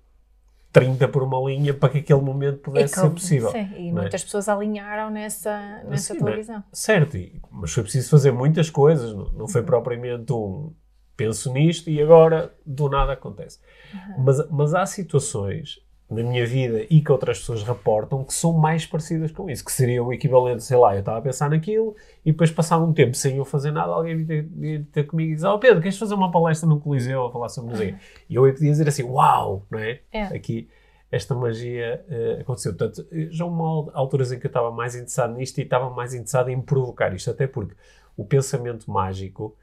[0.71, 3.51] 30 por uma linha para que aquele momento pudesse ser como- possível.
[3.51, 3.91] sim, e é?
[3.91, 6.35] muitas pessoas alinharam nessa, nessa é?
[6.35, 6.63] visão.
[6.71, 7.17] Certo,
[7.51, 9.47] mas foi preciso fazer muitas coisas, não, não Uhum.
[9.47, 10.73] foi propriamente um
[11.15, 13.59] penso nisto e agora do nada acontece.
[13.93, 14.23] Uhum.
[14.23, 18.85] Mas, mas há situações na minha vida e que outras pessoas reportam que são mais
[18.85, 22.31] parecidas com isso, que seria o equivalente, sei lá, eu estava a pensar naquilo e
[22.31, 24.21] depois passava um tempo sem eu fazer nada, alguém
[24.59, 27.49] ia ter, comigo e dizer, oh Pedro, queres fazer uma palestra no Coliseu a falar
[27.49, 27.99] sobre música?
[28.29, 29.99] E eu ia podia dizer assim, uau, não é?
[30.11, 30.23] É.
[30.25, 30.69] Aqui
[31.11, 32.75] esta magia eh, aconteceu.
[32.75, 36.49] Portanto, já houve alturas em que eu estava mais interessado nisto e estava mais interessado
[36.49, 37.73] em provocar isto, até porque
[38.17, 39.55] o pensamento mágico,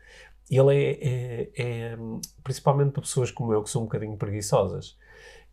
[0.50, 1.98] ele é, é- é,
[2.42, 4.96] principalmente para pessoas como eu, que são um bocadinho preguiçosas,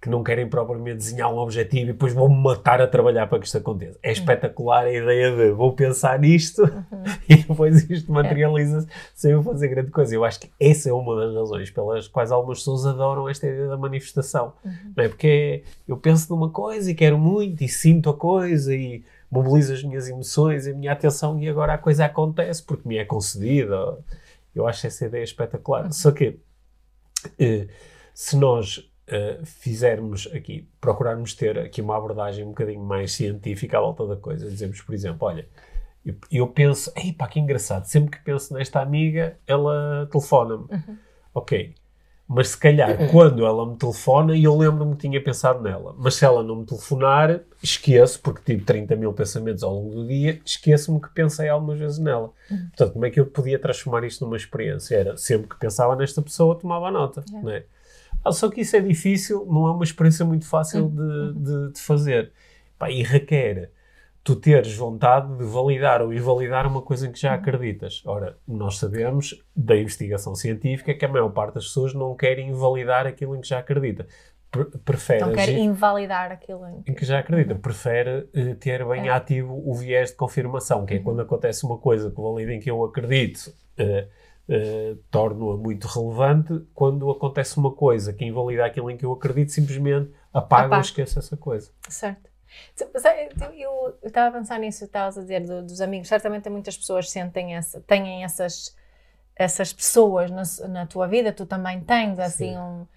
[0.01, 3.45] que não querem propriamente desenhar um objetivo e depois vão-me matar a trabalhar para que
[3.45, 3.99] isto aconteça.
[4.01, 6.63] É espetacular a ideia de vou pensar nisto
[7.27, 10.15] e depois isto materializa-se sem eu fazer grande coisa.
[10.15, 13.67] Eu acho que essa é uma das razões pelas quais algumas pessoas adoram esta ideia
[13.67, 14.53] da manifestação.
[14.95, 15.09] Não é?
[15.09, 19.73] Porque é- eu penso numa coisa e quero muito e sinto a coisa e mobilizo
[19.73, 23.03] as minhas emoções e a minha atenção e agora a coisa acontece porque me é
[23.03, 23.97] concedida.
[24.55, 25.91] Eu acho essa ideia espetacular.
[25.91, 26.39] Só que
[27.37, 27.67] eh,
[28.13, 33.81] se nós uh, fizermos aqui, procurarmos ter aqui uma abordagem um bocadinho mais científica à
[33.81, 35.47] volta da coisa, dizemos, por exemplo, olha,
[36.05, 40.63] eu, eu penso, ei pá, que engraçado, sempre que penso nesta amiga, ela telefona-me.
[40.71, 40.97] Uhum.
[41.33, 41.75] Ok.
[42.31, 45.95] Mas se calhar, quando ela me telefona, eu lembro-me que tinha pensado nela.
[45.97, 50.07] Mas se ela não me telefonar, esqueço, porque tive 30 mil pensamentos ao longo do
[50.07, 52.31] dia, esqueço-me que pensei algumas vezes nela.
[52.51, 52.67] Uhum.
[52.67, 54.95] Portanto, como é que eu podia transformar isto numa experiência?
[54.95, 57.23] Era, sempre que pensava nesta pessoa, tomava nota.
[57.27, 57.43] Yeah.
[57.43, 57.63] Não é?
[58.23, 61.33] Ah, só que isso é difícil, não é uma experiência muito fácil Uhum.
[61.33, 62.31] de, de, de fazer.
[62.77, 63.71] Pá, e requer
[64.23, 67.21] tu teres vontade de validar ou invalidar uma coisa em que Uhum.
[67.31, 68.03] já acreditas.
[68.05, 73.07] Ora, nós sabemos da investigação científica que a maior parte das pessoas não querem invalidar
[73.07, 74.05] aquilo em que já acredita.
[74.51, 79.11] Pre- Prefere Não agir- invalidar aquilo em que já acredita, prefere eh, ter bem É.
[79.11, 79.17] Uhum.
[79.17, 82.69] ativo o viés de confirmação, que é quando acontece uma coisa que valida em que
[82.69, 84.07] eu acredito, eh,
[84.49, 89.51] eh, torno-a muito relevante, quando acontece uma coisa que invalida aquilo em que eu acredito,
[89.51, 90.81] simplesmente apago ou Apago.
[90.85, 91.71] esqueço essa coisa.
[91.87, 92.27] Certo.
[92.97, 93.29] Sabe,
[93.61, 96.07] Eu estava a pensar nisso, estavas a dizer do- dos amigos.
[96.07, 98.75] Certamente muitas pessoas sentem essa, têm essas,
[99.35, 102.57] essas pessoas na, na tua vida, tu também tens, assim, Sim.
[102.57, 102.87] um,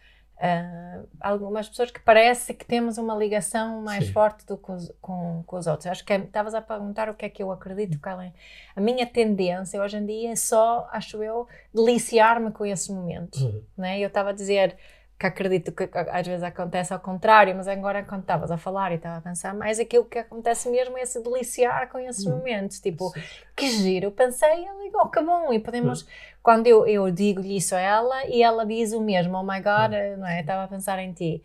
[0.45, 4.13] ah, algumas pessoas que parece que temos uma ligação mais Sim.
[4.13, 5.87] forte do que os, com, com os outros.
[5.87, 8.33] Acho que estavas a perguntar o que é que eu acredito, é
[8.75, 13.63] a minha tendência hoje em dia é só, acho eu, deliciar-me com esses momentos Uhum.
[13.77, 14.01] né?
[14.01, 14.77] Eu estava a dizer
[15.23, 18.97] que acredito que às vezes acontece ao contrário, mas agora quando estavas a falar e
[18.97, 23.13] estava a pensar mais aquilo que acontece mesmo é se deliciar com esses momentos, tipo,
[23.55, 26.05] que giro, pensei, igual, que bom, e podemos,
[26.43, 29.93] quando eu, eu digo-lhe isso a ela e ela diz o mesmo, oh my god,
[29.93, 30.41] eh, não é?
[30.41, 31.43] Estava a pensar em ti.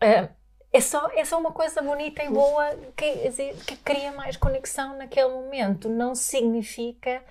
[0.00, 0.28] Eh,
[0.72, 3.30] é só, é só uma coisa bonita e boa que,
[3.66, 5.88] que cria mais conexão naquele momento.
[5.88, 7.22] Não significa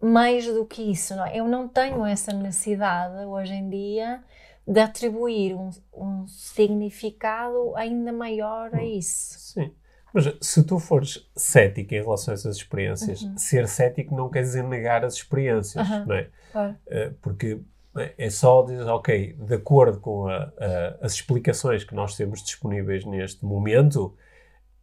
[0.00, 1.16] mais do que isso.
[1.16, 1.38] Não é?
[1.38, 4.22] Eu não tenho essa necessidade hoje em dia
[4.66, 9.38] de atribuir um, um significado ainda maior a isso.
[9.54, 9.74] Sim.
[10.12, 14.62] Mas se tu fores cético em relação a essas experiências, ser cético não quer dizer
[14.64, 16.06] negar as experiências, Uhum.
[16.06, 16.28] não é?
[16.52, 16.76] Claro.
[16.88, 17.60] Eh, porque
[17.96, 22.42] é- é só dizer, ok, de acordo com a- a- as explicações que nós temos
[22.42, 24.16] disponíveis neste momento,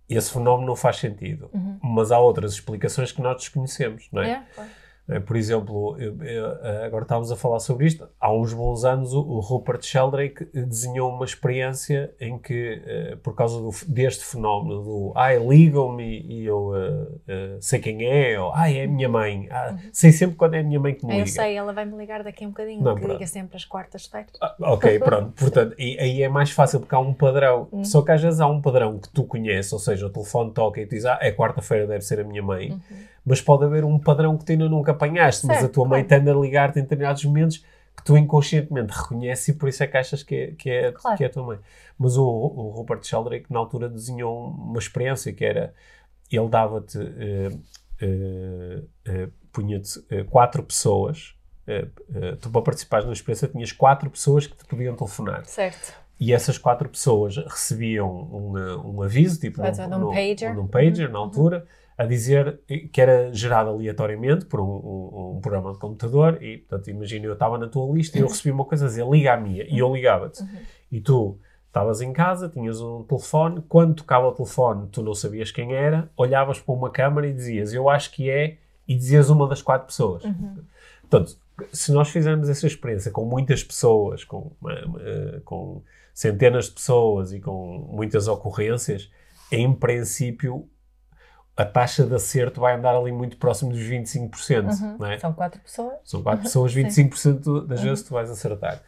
[0.10, 1.50] esse fenómeno não faz sentido.
[1.54, 1.78] Uhum.
[1.84, 4.32] Mas há outras explicações que nós desconhecemos, não é?
[4.32, 4.70] É, claro.
[5.10, 8.08] Eh, Por exemplo, eu- eu, eh, agora estávamos a falar sobre isto.
[8.20, 13.58] Há uns bons anos, o, Rupert Sheldrake desenhou uma experiência em que, eh, por causa
[13.60, 18.80] do- deste fenómeno do ai, ligam-me e eu eh, eh, sei quem é, ou ai,
[18.80, 21.20] é a minha mãe, ah, sei sempre quando é a minha mãe que me Eu
[21.20, 21.28] liga.
[21.32, 23.14] sei, ela vai me ligar daqui a um bocadinho, Não, que pronto.
[23.14, 24.32] liga sempre às quartas-feiras.
[24.42, 25.32] Ah, ok, pronto.
[25.40, 27.68] Portanto, e, aí é mais fácil porque há um padrão.
[27.72, 27.84] Hum.
[27.86, 30.82] Só que às vezes há um padrão que tu conheces, ou seja, o telefone toca
[30.82, 32.72] e tu dizes, ah, é quarta-feira, deve ser a minha mãe.
[32.72, 32.80] Uhum.
[33.30, 36.02] Mas pode haver um padrão que tu ainda nunca apanhaste, mas a Certo, tua mãe
[36.06, 36.24] claro.
[36.24, 37.58] tende a ligar-te em determinados momentos
[37.96, 41.18] que tu inconscientemente reconheces e por isso é que achas que é, que é, Claro.
[41.18, 41.60] que é a tua mãe.
[42.00, 45.74] Mas o, o Rupert Sheldrake, na altura, desenhou uma experiência que era,
[46.32, 47.50] ele dava-te, eh,
[48.00, 51.34] eh, eh, punha-te quatro pessoas,
[52.40, 55.44] tu para participares na experiência tinhas quatro pessoas que te podiam telefonar.
[55.46, 55.94] Certo.
[56.20, 60.56] E essas quatro pessoas recebiam um, um aviso, tipo num, num- pager.
[60.56, 61.14] num pager, Uhum.
[61.14, 61.66] na altura,
[61.98, 62.60] a dizer
[62.92, 67.34] que era gerado aleatoriamente por um, um- um programa de computador e, portanto, imagina, eu
[67.34, 69.80] estava na tua lista e eu recebi uma coisa a dizer, liga à minha, e
[69.80, 70.42] eu ligava-te.
[70.44, 70.48] Uhum.
[70.92, 75.52] E tu estavas em casa, tinhas um telefone, quando tocava o telefone tu não sabias
[75.52, 78.58] quem era, olhavas para uma câmara e dizias, eu acho que é,
[78.88, 80.24] e dizias uma das quatro pessoas.
[80.24, 80.58] Uhum.
[81.02, 81.36] Portanto,
[81.74, 84.52] se nós fizermos essa experiência com muitas pessoas, com,
[85.00, 85.82] eh, com
[86.14, 89.10] centenas de pessoas e com muitas ocorrências,
[89.52, 90.68] em princípio
[91.58, 94.98] a taxa de acerto vai andar ali muito próximo dos 25%, Uhum.
[95.00, 95.18] não é?
[95.18, 95.96] São quatro pessoas.
[96.04, 96.84] São quatro pessoas, Sim.
[96.84, 98.82] 25% das vezes tu vais acertar.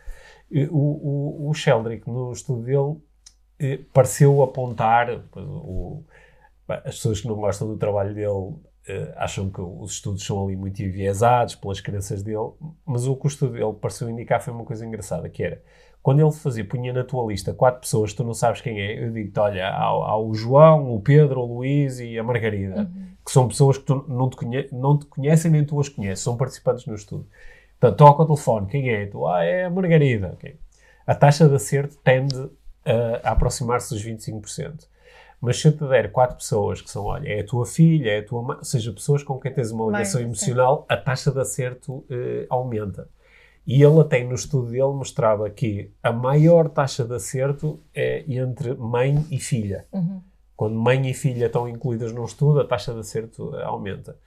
[0.72, 2.98] O, o, o Sheldrick, no estudo dele,
[3.60, 6.04] eh, pareceu apontar, o-
[6.68, 8.56] as pessoas que não gostam do trabalho dele
[8.88, 12.52] eh, acham que os estudos são ali muito enviesados pelas crenças dele,
[12.86, 15.62] mas o que o estudo dele pareceu indicar foi uma coisa engraçada, que era,
[16.02, 19.04] quando ele fazia, punha na tua lista quatro pessoas que tu não sabes quem é,
[19.04, 23.08] eu digo-te, olha, há, há o João, o Pedro, o Luís e a Margarida, Uhum.
[23.26, 26.24] que são pessoas que tu não te, conhe não te conhecem nem tu as conheces,
[26.24, 27.28] são participantes no estudo.
[27.80, 29.06] Portanto, toca o telefone, quem é?
[29.06, 30.32] Tu, ah, é a Margarida.
[30.34, 30.56] ok.
[31.06, 32.50] A taxa de acerto tende
[32.86, 34.88] a, a aproximar-se dos 25%.
[35.42, 38.20] Mas se eu te der quatro pessoas que são, olha, é a tua filha, é
[38.20, 40.26] a tua mãe, ou seja, pessoas com quem tens uma ligação sim.
[40.26, 43.08] emocional, a taxa de acerto eh, aumenta.
[43.72, 48.74] E ele até no estudo dele mostrava que a maior taxa de acerto é entre
[48.74, 49.86] mãe e filha.
[49.94, 50.22] Uhum.
[50.56, 54.18] Quando mãe e filha estão incluídas num estudo, a taxa de acerto eh, aumenta.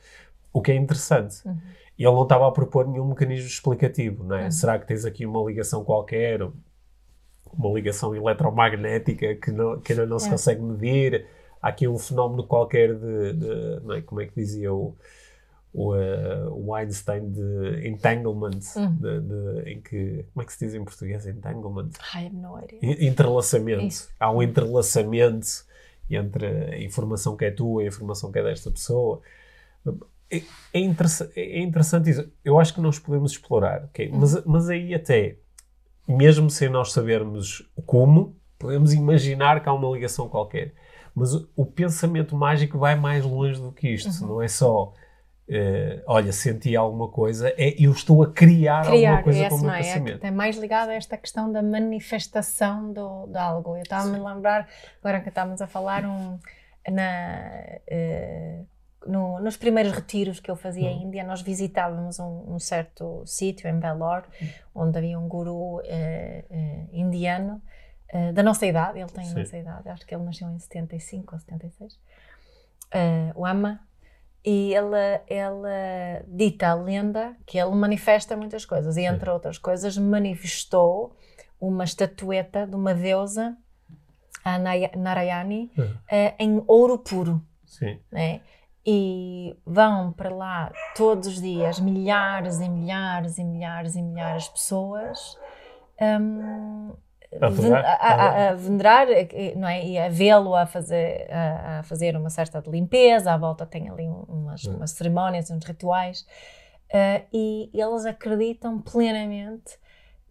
[0.53, 1.37] O que é interessante.
[1.45, 1.59] Uhum.
[1.99, 4.45] Ele não estava a propor nenhum mecanismo explicativo, não é?
[4.45, 4.51] Uhum.
[4.53, 6.41] Será que tens aqui uma ligação qualquer?
[7.53, 10.31] uma ligação eletromagnética que, não, que ainda não se É.
[10.31, 11.27] consegue medir.
[11.61, 14.01] Há aqui um fenómeno qualquer de, de- é?
[14.03, 14.97] como é que dizia o,
[15.75, 18.95] o, eh, o Einstein de entanglement, Hum.
[19.01, 21.91] de, de- em que, como é que se diz em português entanglement?
[22.15, 22.79] I have no idea.
[22.83, 23.85] En- Entrelaçamento.
[23.87, 24.11] Isso.
[24.21, 25.65] Há um entrelaçamento
[26.11, 29.21] entre a informação que é tua e a informação que é desta pessoa.
[30.31, 30.43] É,
[30.75, 32.31] é interessa- é interessante isso.
[32.45, 34.11] Eu acho que nós podemos explorar, ok?
[34.13, 35.37] mas, mas aí até,
[36.09, 40.75] mesmo sem nós sabermos como, podemos imaginar que há uma ligação qualquer.
[41.15, 44.27] Mas o, o pensamento mágico vai mais longe do que isto.
[44.27, 44.93] Não é só,
[45.55, 49.55] eh, olha, senti alguma coisa, é eu estou a criar, alguma Criar, coisa com esse
[49.55, 49.79] o meu não é?
[49.81, 50.19] É pensamento.
[50.21, 53.77] que é mais ligado a esta questão da manifestação do, de algo.
[53.77, 54.69] Eu estava-me a lembrar,
[55.01, 56.39] agora que estávamos a falar, um,
[56.91, 57.03] na,
[57.87, 58.63] eh,
[59.07, 60.93] no- nos primeiros retiros que eu fazia Hum.
[60.93, 64.47] em Índia, nós visitávamos um, um certo sítio em Belor, Hum.
[64.75, 66.45] onde havia um guru eh,
[66.93, 67.61] indiano
[68.35, 69.39] da nossa idade, ele tem a Sim.
[69.39, 71.99] nossa idade, acho que ele nasceu em 75 ou 76,
[72.93, 73.81] eh, o Ama,
[74.45, 79.97] e ele, ele dita a lenda que ele manifesta muitas coisas, e entre outras coisas
[79.99, 81.15] manifestou
[81.61, 83.57] uma estatueta de uma deusa,
[84.45, 84.59] a
[84.97, 85.95] Narayani, Uhum.
[86.11, 88.01] eh, em ouro puro Sim.
[88.11, 88.41] né?
[88.85, 94.51] E vão para lá todos os dias milhares e milhares e milhares e milhares de
[94.51, 95.39] pessoas
[96.21, 96.91] hum,
[97.41, 97.85] A ven- venerar?
[97.85, 99.85] a, a- a venerar eh, não é?
[99.85, 104.07] e a vê-lo a fazer, a, fazer uma certa de limpeza, à volta tem ali
[104.09, 104.77] um- umas, Hum.
[104.77, 106.27] umas cerimónias, uns rituais,
[106.93, 109.79] eh, e eles acreditam plenamente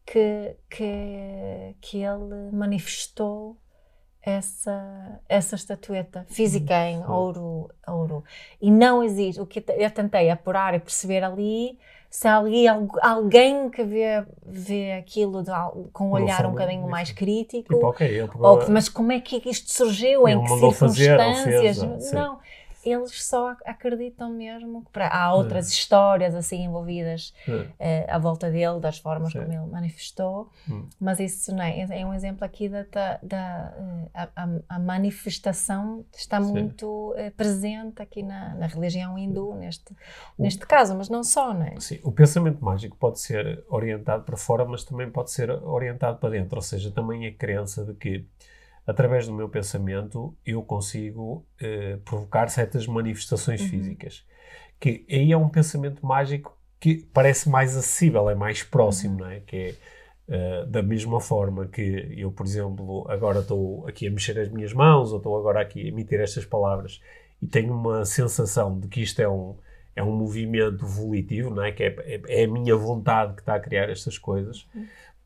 [0.06, 3.58] que, que, que ele manifestou
[4.22, 7.08] essa, essa estatueta física em Sim.
[7.10, 8.24] ouro, ouro.
[8.62, 9.42] E não existe.
[9.42, 11.80] O que eu tentei apurar e perceber ali,
[12.12, 15.50] se há ali algu- alguém que vê, vê aquilo de
[15.94, 17.74] com um olhar um bocadinho mais crítico.
[17.74, 20.28] Tipo, ok, ele ou mas como é que isto surgiu?
[20.28, 21.78] Em que fazer, circunstâncias?
[21.78, 22.16] fez, ou- sim.
[22.16, 22.40] não,
[22.84, 27.66] eles só ac- acreditam mesmo que há outras histórias assim envolvidas Hum.
[27.80, 29.40] eh, à volta dele, das formas Sim.
[29.40, 30.88] como ele manifestou, Hum.
[31.00, 33.74] mas isso não é, é um exemplo aqui da, da, da,
[34.14, 36.52] eh, a, a- manifestação está Sim.
[36.52, 39.94] muito eh, presente aqui na, na religião hindu, neste,
[40.38, 41.80] neste caso, mas não só, não é?
[41.80, 46.30] Sim, o pensamento mágico pode ser orientado para fora, mas também pode ser orientado para
[46.30, 46.56] dentro.
[46.58, 48.26] Ou seja, também a crença de que,
[48.92, 53.68] através do meu pensamento, eu consigo eh, provocar certas manifestações Uhum.
[53.70, 54.26] físicas.
[54.80, 59.20] Que aí é um pensamento mágico que parece mais acessível, é mais próximo, Uhum.
[59.22, 59.40] não é?
[59.42, 59.76] Que é
[60.34, 64.72] eh, da mesma forma que eu, por exemplo, agora estou aqui a mexer as minhas
[64.74, 67.02] mãos, ou estou agora aqui a emitir estas palavras
[67.42, 69.56] e tenho uma sensação de que isto é um,
[69.96, 71.72] é um movimento volitivo, não é?
[71.74, 74.66] Que é, é, é a minha vontade que está a criar estas coisas.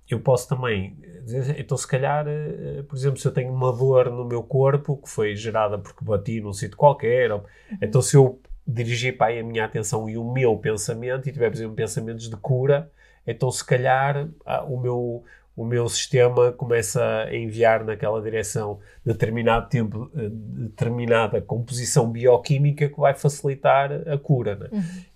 [0.09, 4.09] Eu posso também dizer, então se calhar, eh, por exemplo, se eu tenho uma dor
[4.11, 7.43] no meu corpo que foi gerada porque bati num sítio qualquer, ou-
[7.81, 11.49] então se eu dirigir para aí a minha atenção e o meu pensamento e tiver,
[11.49, 12.91] por exemplo, pensamentos de cura,
[13.25, 14.27] então se calhar
[14.67, 15.23] o meu
[15.57, 22.99] o meu sistema começa a enviar naquela direção determinado tempo, eh, determinada composição bioquímica que
[22.99, 24.55] vai facilitar a cura.
[24.55, 24.67] né?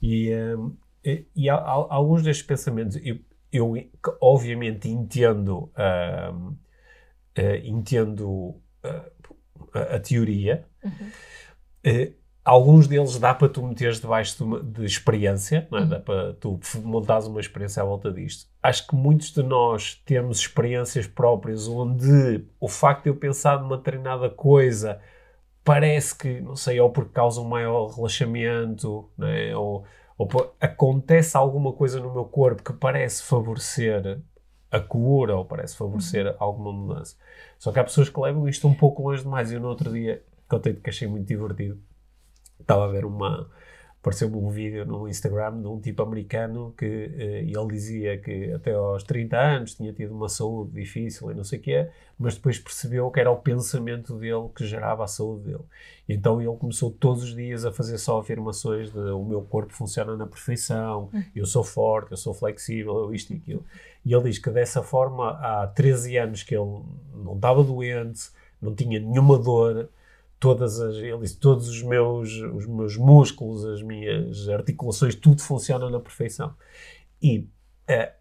[0.02, 0.72] E, ehm,
[1.04, 3.18] e, e há, há- alguns destes pensamentos eu,
[3.52, 3.74] eu
[4.22, 6.54] obviamente entendo, ahm,
[7.36, 9.06] eh, entendo ah,
[9.74, 10.66] a, a teoria.
[11.84, 15.86] Eh, alguns deles dá para tu meteres debaixo de, uma- de experiência, é?
[15.86, 18.50] dá para tu montares uma experiência à volta disto.
[18.62, 23.78] Acho que muitos de nós temos experiências próprias onde o facto de eu pensar numa
[23.78, 25.00] determinada coisa
[25.64, 29.56] parece que, não sei, ou porque causa um maior relaxamento, não é?
[29.56, 29.86] ou,
[30.20, 34.20] ou acontece alguma coisa no meu corpo que parece favorecer
[34.70, 37.16] a cura ou parece favorecer alguma mudança.
[37.58, 39.50] Só que há pessoas que levam isto um pouco longe demais.
[39.50, 41.80] Eu no outro dia, contei-te que achei muito divertido,
[42.60, 43.50] estava a ver uma.
[44.02, 48.72] Apareceu-me um vídeo no Instagram de um tipo americano que eh, ele dizia que até
[48.72, 52.58] aos 30 anos tinha tido uma saúde difícil e não sei o quê, mas depois
[52.58, 55.66] percebeu que era o pensamento dele que gerava a saúde dele.
[56.08, 60.16] Então ele começou todos os dias a fazer só afirmações de o meu corpo funciona
[60.16, 63.66] na perfeição, eu sou forte, eu sou flexível, eu isto e aquilo.
[64.06, 66.82] E ele diz que dessa forma há 13 anos que ele
[67.14, 68.30] não estava doente,
[68.62, 69.90] não tinha nenhuma dor,
[70.40, 75.90] todas as, ele disse, todos os meus, os meus músculos, as minhas articulações, tudo funciona
[75.90, 76.54] na perfeição.
[77.22, 77.48] E
[77.88, 78.12] eh,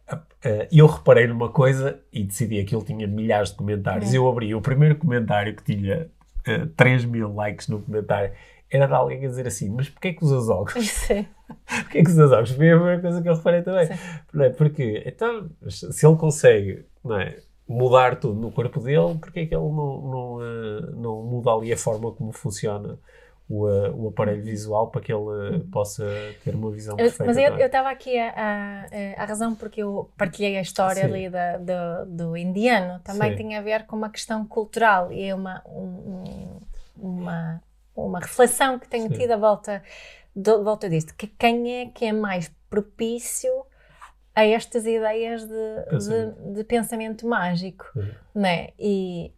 [0.42, 4.12] eh, eu reparei numa coisa e decidi aquilo tinha milhares de comentários.
[4.12, 4.16] É.
[4.16, 6.10] Eu abri o primeiro comentário que tinha
[6.46, 8.32] eh, 3 mil likes no comentário.
[8.70, 10.88] Era de alguém a dizer assim, mas porquê que usas óculos?
[10.90, 11.26] Sim.
[11.66, 12.50] Porquê que usas óculos?
[12.50, 13.86] Foi a primeira coisa que eu reparei também.
[13.86, 13.94] Sim.
[14.42, 14.50] É?
[14.50, 17.38] Porque, então, se ele consegue, não é?
[17.68, 21.72] Mudar tudo no corpo dele, porque é que ele não, não, uh, não muda ali
[21.72, 22.98] a forma como funciona
[23.48, 26.04] o, uh, o aparelho visual para que ele uh, possa
[26.42, 27.24] ter uma visão perfeita?
[27.26, 27.66] Mas eu é?
[27.66, 31.08] estava aqui a, a, a, razão porque eu partilhei a história Sim.
[31.08, 33.36] ali da, do, do, indiano, também Sim.
[33.36, 36.60] tinha a ver com uma questão cultural e é uma, um,
[36.96, 37.62] uma,
[37.94, 39.18] uma reflexão que tenho Sim.
[39.18, 39.82] tido à volta,
[40.34, 43.50] volta disto, que quem é que é mais propício
[44.38, 48.10] a estas ideias de pensamento, de, de pensamento mágico, uhum.
[48.36, 48.68] né?
[48.78, 49.32] E,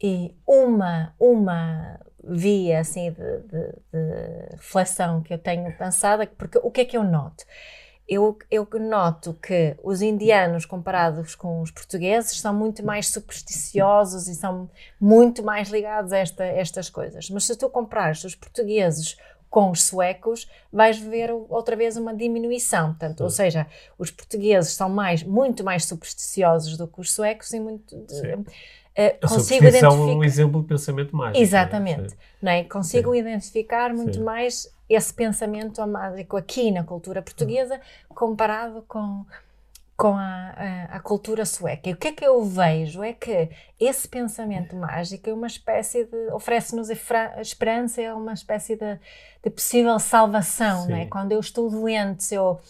[0.00, 6.70] e uma, uma via assim de, de, de, reflexão que eu tenho pensado, porque o
[6.70, 7.44] que é que eu noto?
[8.06, 14.36] Eu, eu noto que os indianos, comparados com os portugueses, são muito mais supersticiosos e
[14.36, 17.28] são muito mais ligados a esta, estas coisas.
[17.28, 19.16] Mas se tu comprares os portugueses
[19.54, 22.88] com os suecos, vais ver outra vez uma diminuição.
[22.88, 27.60] Portanto, ou seja, os portugueses são mais, muito mais supersticiosos do que os suecos e
[27.60, 27.94] muito.
[27.94, 29.86] Uh, consigo identificar.
[29.86, 31.40] é um exemplo de pensamento mágico.
[31.40, 32.16] Exatamente.
[32.42, 32.64] Não é?
[32.64, 33.20] Consigo Sim.
[33.20, 34.24] identificar muito Sim.
[34.24, 39.24] mais esse pensamento mágico aqui na cultura portuguesa comparado com
[39.96, 41.88] com a, a, a, cultura sueca.
[41.88, 46.04] E o que é que eu vejo é que esse pensamento mágico é uma espécie
[46.04, 46.32] de.
[46.32, 48.98] oferece-nos esperança, é uma espécie de,
[49.42, 51.06] de possível salvação, não é?
[51.06, 52.60] Quando eu estou doente, se eu.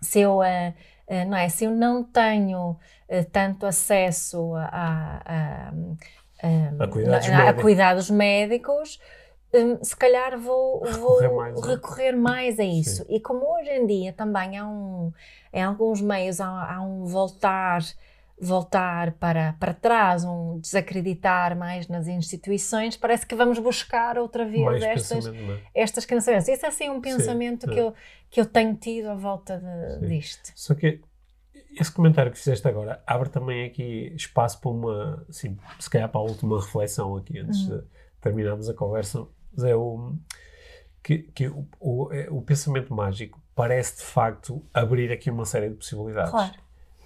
[0.00, 1.48] Se eu, uh, uh, não, é?
[1.48, 5.72] se eu não tenho uh, tanto acesso a, a,
[6.80, 9.00] a, cuidados, a cuidados médicos,
[9.54, 11.66] um, se calhar vou, vou recorrer, mais, é?
[11.66, 13.04] recorrer mais a isso.
[13.04, 13.14] Sim.
[13.14, 15.12] E como hoje em dia também há um,
[15.52, 17.82] em alguns meios há, há um voltar
[18.40, 24.62] voltar para, para trás, um desacreditar mais nas instituições, parece que vamos buscar outra vez
[24.62, 25.60] mais estas, é?
[25.74, 26.48] estas crenças.
[26.48, 27.94] Esse é assim um pensamento Sim, que, eu,
[28.30, 30.52] que eu tenho tido à volta de, disto.
[30.54, 31.00] Só que
[31.78, 36.20] esse comentário que fizeste agora abre também aqui espaço para uma, assim, se calhar para
[36.20, 37.78] a última reflexão aqui, antes uhum.
[37.78, 37.84] de
[38.20, 39.26] terminarmos a conversa,
[39.64, 40.14] é o,
[41.02, 45.70] que, que o, o, é, o, pensamento mágico parece de facto abrir aqui uma série
[45.70, 46.30] de possibilidades.
[46.30, 46.54] Claro.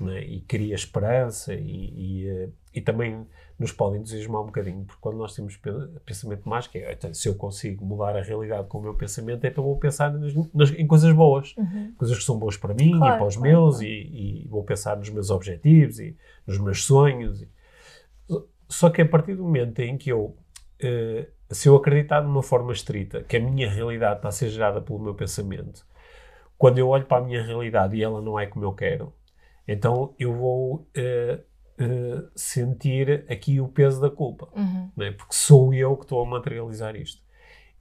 [0.00, 0.24] Né?
[0.24, 3.24] E cria esperança e, e, eh, e, também
[3.56, 5.56] nos pode entusiasmar um bocadinho, porque quando nós temos
[6.04, 9.62] pensamento mágico, é, então, se eu consigo mudar a realidade com o meu pensamento, então
[9.62, 11.92] vou pensar nas, nas, em coisas boas, uhum.
[11.96, 13.80] coisas que são boas para mim claro, e para os claro, meus.
[13.80, 17.44] E, e, vou pensar nos meus objetivos e nos meus sonhos.
[18.68, 20.36] Só que a partir do momento em que eu
[21.50, 24.80] se eu acreditar de uma forma estrita que a minha realidade está a ser gerada
[24.80, 25.86] pelo meu pensamento,
[26.56, 29.12] quando eu olho para a minha realidade e ela não é como eu quero,
[29.66, 34.90] então eu vou uh, uh, sentir aqui o peso da culpa, uhum.
[35.00, 35.10] é?
[35.10, 37.22] porque sou eu que estou a materializar isto.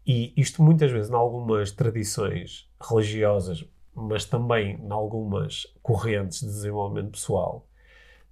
[0.06, 7.12] E isto muitas vezes, em algumas tradições religiosas, mas também em algumas correntes de desenvolvimento
[7.12, 7.68] pessoal,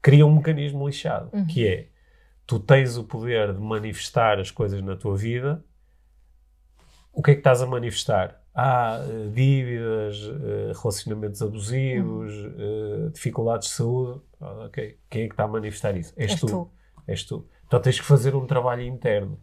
[0.01, 1.45] cria um mecanismo lixado, uhum.
[1.45, 1.89] que é
[2.49, 5.63] tu tens o poder de manifestar as coisas na tua vida,
[7.13, 8.41] o que é que estás a manifestar?
[8.55, 13.11] Ah, eh, dívidas, eh, relacionamentos abusivos, uhum.
[13.13, 14.19] dificuldades de saúde.
[14.41, 14.97] Ah, ok.
[15.07, 16.11] Quem é que está a manifestar isso?
[16.17, 16.47] És, És tu.
[16.47, 16.71] tu.
[17.07, 17.47] És tu.
[17.67, 19.39] Então tens que fazer um trabalho interno.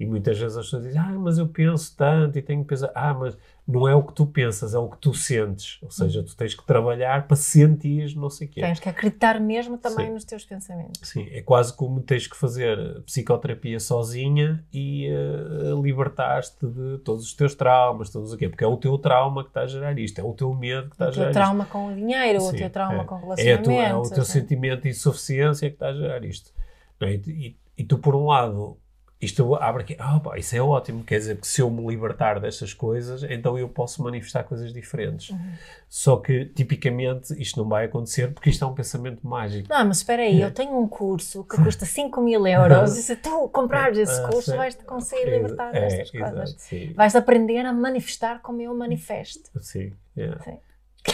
[0.00, 2.90] E muitas vezes as pessoas dizem, ah, mas eu penso tanto e tenho que pensar.
[2.94, 3.36] Ah, mas
[3.68, 5.78] não é o que tu pensas, é o que tu sentes.
[5.82, 8.62] Ou seja, tu tens que trabalhar para sentir não sei o quê.
[8.62, 10.12] Tens que acreditar mesmo também Sim.
[10.14, 11.06] nos teus pensamentos.
[11.06, 17.34] Sim, é quase como tens que fazer psicoterapia sozinha e uh, libertar-te de todos os
[17.34, 18.48] teus traumas, todos o quê?
[18.48, 20.94] Porque é o teu trauma que está a gerar isto, é o teu medo que
[20.94, 21.36] está a gerar isto.
[21.36, 23.04] O teu trauma com o dinheiro, Sim, o teu trauma é.
[23.04, 23.70] com o relacionamento.
[23.70, 24.32] É, é o teu assim.
[24.40, 26.54] sentimento de insuficiência que está a gerar isto.
[27.00, 27.12] É?
[27.12, 28.78] E, e, e tu, por um lado,
[29.20, 32.40] isto abre aqui, oh, pá, isso é ótimo, quer dizer que se eu me libertar
[32.40, 35.28] destas coisas, então eu posso manifestar coisas diferentes.
[35.28, 35.52] Uhum.
[35.90, 39.68] Só que, tipicamente, isto não vai acontecer porque isto é um pensamento mágico.
[39.68, 40.46] Não, mas espera aí, é.
[40.46, 44.28] eu tenho um curso que custa 5 mil euros e se tu comprares esse ah,
[44.28, 46.72] curso, vais-te conseguir é, libertar é, destas coisas.
[46.72, 49.50] Exato, vais aprender a manifestar como eu manifesto.
[49.60, 50.42] Sim, yeah.
[50.42, 50.56] sim.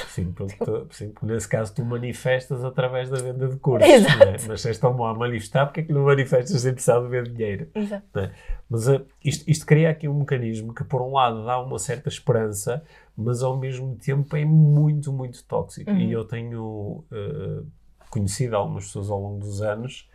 [0.09, 3.89] Sim, porque, tu, sim, porque nesse caso tu manifestas através da venda de cursos.
[3.89, 4.37] É?
[4.49, 7.09] Mas se és tão bom a manifestar, porque é que não manifestas sem precisar de
[7.09, 7.68] ver dinheiro?
[7.74, 8.18] Exato.
[8.18, 8.32] É?
[8.68, 12.09] Mas uh, isto, isto cria aqui um mecanismo que, por um lado, dá uma certa
[12.09, 12.82] esperança,
[13.16, 15.91] mas ao mesmo tempo é muito, muito tóxico.
[15.91, 15.99] Uhum.
[15.99, 17.66] E eu tenho uh,
[18.11, 20.09] conhecido algumas pessoas ao longo dos anos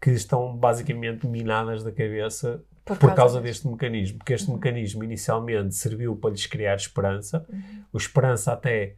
[0.00, 4.18] que estão basicamente minadas da cabeça por, por causa, causa deste mecanismo.
[4.18, 4.54] Porque este uhum.
[4.54, 7.84] mecanismo inicialmente serviu para lhes criar esperança, uhum.
[7.92, 8.96] o esperança até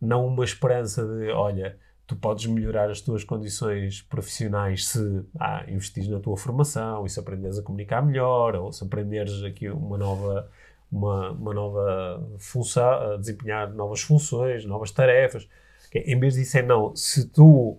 [0.00, 6.08] não uma esperança de, olha, tu podes melhorar as tuas condições profissionais se ah, investires
[6.08, 10.50] na tua formação e se aprenderes a comunicar melhor ou se aprenderes aqui uma nova
[10.94, 15.48] uma, uma nova função, a desempenhar novas funções, novas tarefas.
[15.92, 17.78] Em vez disso é não, se tu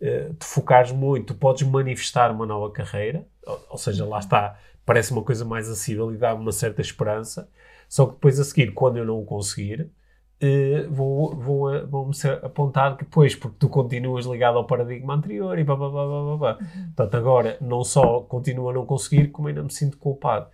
[0.00, 4.58] eh, te focares muito, tu podes manifestar uma nova carreira, ou, ou seja, lá está,
[4.84, 7.48] parece uma coisa mais acessível e dá uma certa esperança.
[7.88, 9.90] Só que depois a seguir, quando eu não o conseguir,
[10.38, 15.58] eh, vou, vou, vou-me ser apontado que depois, porque tu continuas ligado ao paradigma anterior
[15.58, 16.58] e blá blá blá blá blá.
[16.60, 16.84] Uhum.
[16.94, 20.48] Portanto, agora não só continuo a não conseguir, como ainda me sinto culpado.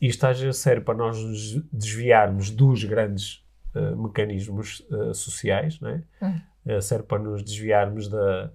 [0.00, 5.90] Isto às vezes serve para nós nos desviarmos dos grandes uh, mecanismos uh, sociais, não
[5.90, 6.02] é?
[6.22, 6.76] Uhum.
[6.76, 8.50] Uh, serve para nos desviarmos da,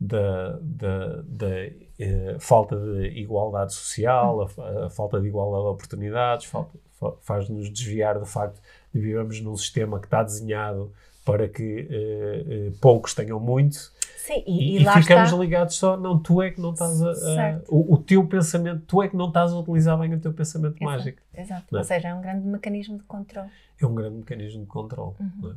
[0.00, 4.64] da, da, da falta de igualdade social, uhum.
[4.64, 6.78] a, a, falta de igualdade de oportunidades, falta,
[7.20, 8.60] faz-nos desviar do facto
[8.92, 10.92] de vivermos num sistema que está desenhado
[11.24, 13.92] para que uh, uh, poucos tenham muito.
[14.16, 15.36] Sim, e, e, e ficamos está...
[15.36, 17.10] ligados só, não, tu é que não estás a.
[17.10, 20.32] a o, o, teu pensamento, tu é que não estás a utilizar bem o teu
[20.32, 21.22] pensamento exato, mágico.
[21.34, 21.66] Exato.
[21.70, 21.78] Não.
[21.78, 21.82] É?
[21.82, 23.50] Ou seja, é um grande mecanismo de controle.
[23.80, 25.14] É um grande mecanismo de controle.
[25.18, 25.50] Uhum.
[25.50, 25.56] É?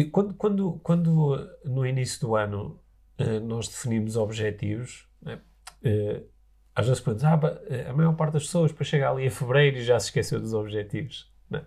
[0.00, 2.78] E quando, quando, quando no início do ano
[3.20, 5.38] uh, nós definimos objetivos, é?
[6.74, 9.82] às vezes pensamos, ah, a maior parte das pessoas para chegar ali a fevereiro e
[9.82, 11.28] já se esqueceu dos objetivos.
[11.50, 11.62] Não.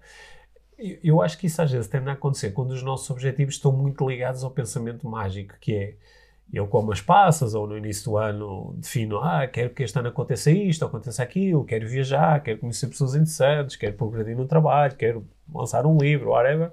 [1.03, 4.07] Eu acho que isso às vezes tende a acontecer quando os nossos objetivos estão muito
[4.09, 5.95] ligados ao pensamento mágico, que é
[6.53, 10.09] eu como as passas, ou no início do ano defino, ah, quero que este ano
[10.09, 15.25] aconteça isto, aconteça aquilo, quero viajar, quero conhecer pessoas interessantes, quero progredir no trabalho, quero
[15.53, 16.71] lançar um livro, whatever.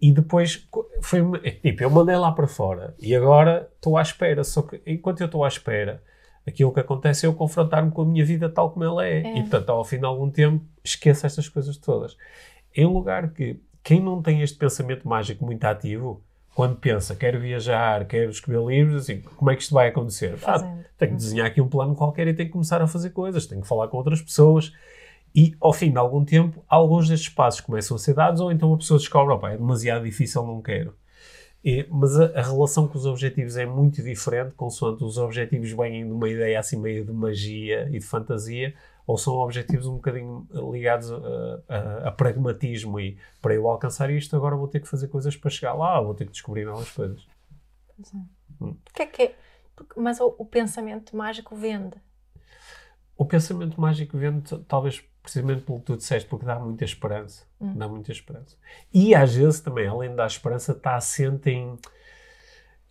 [0.00, 0.66] E depois,
[1.02, 1.20] foi,
[1.62, 4.42] tipo, eu mandei lá para fora e agora estou à espera.
[4.42, 6.02] Só que enquanto eu estou à espera,
[6.46, 9.22] aquilo que acontece é eu confrontar-me com a minha vida tal como ela é.
[9.22, 9.38] é.
[9.38, 12.16] E portanto, ao fim de algum tempo, esqueço estas coisas todas.
[12.74, 16.22] Em lugar que quem não tem este pensamento mágico muito ativo,
[16.54, 20.38] quando pensa, quero viajar, quero escrever livros, assim, como é que isto vai acontecer?
[20.44, 20.58] Ah,
[20.96, 23.60] tenho que desenhar aqui um plano qualquer e tenho que começar a fazer coisas, tenho
[23.60, 24.72] que falar com outras pessoas.
[25.34, 28.72] E, ao fim de algum tempo, alguns destes passos começam a ser dados, ou então
[28.72, 30.94] a pessoa descobre, opa, é demasiado difícil, não quero.
[31.64, 36.06] E, mas a, a, relação com os objetivos é muito diferente, consoante os objetivos vêm
[36.06, 38.74] de uma ideia assim meio de magia e de fantasia,
[39.06, 41.16] ou são objetivos um bocadinho ligados a,
[41.68, 45.50] a, a, pragmatismo e para eu alcançar isto agora vou ter que fazer coisas para
[45.50, 47.26] chegar lá, vou ter que descobrir novas coisas.
[47.98, 48.18] É.
[48.60, 48.76] Hum.
[48.92, 49.34] que é que é?
[49.96, 51.96] Mas o, o, pensamento mágico vende.
[53.16, 57.44] O pensamento mágico vende talvez precisamente pelo que tu disseste, porque dá muita esperança.
[57.60, 57.72] Hum.
[57.74, 58.56] Dá muita esperança.
[58.92, 61.76] E às vezes também, além da esperança, está assente em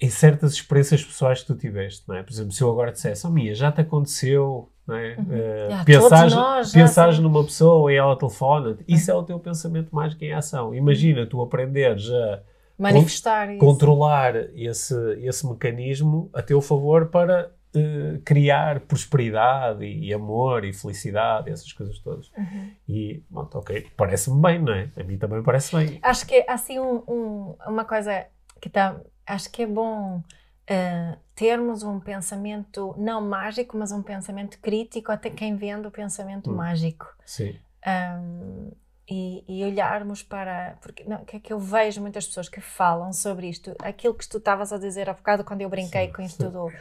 [0.04, 2.24] em certas experiências pessoais que tu tiveste, não é?
[2.24, 5.16] Por exemplo, se eu agora dissesse, oh Mia, já te aconteceu, não é?
[5.16, 5.24] Uhum.
[5.24, 10.22] Uh, pensares, nós, pensares numa pessoa e ela telefona isso é o teu pensamento mágico
[10.26, 10.76] em ação.
[10.76, 12.42] Imagina tu aprenderes a
[12.78, 20.14] manifestar con controlar esse, esse mecanismo a teu favor para uh, criar prosperidade e, e,
[20.14, 22.30] amor e felicidade, essas coisas todas.
[22.38, 22.72] Uhum.
[22.88, 24.90] E, bom, ok, parece-me bem, não é?
[24.98, 26.00] A mim também parece bem.
[26.02, 28.26] Acho que assim um, um, uma coisa
[28.62, 34.60] que está acho que é bom uh, termos um pensamento não mágico, mas um pensamento
[34.60, 36.56] crítico até quem vende o pensamento hum.
[36.56, 37.08] mágico.
[37.26, 37.58] Sim.
[37.86, 38.72] Um,
[39.10, 40.78] e, e, olharmos para.
[40.82, 44.28] Porque não, que é que eu vejo muitas pessoas que falam sobre isto, aquilo que
[44.28, 46.72] tu estavas a dizer há bocado quando eu brinquei sim, com isto do,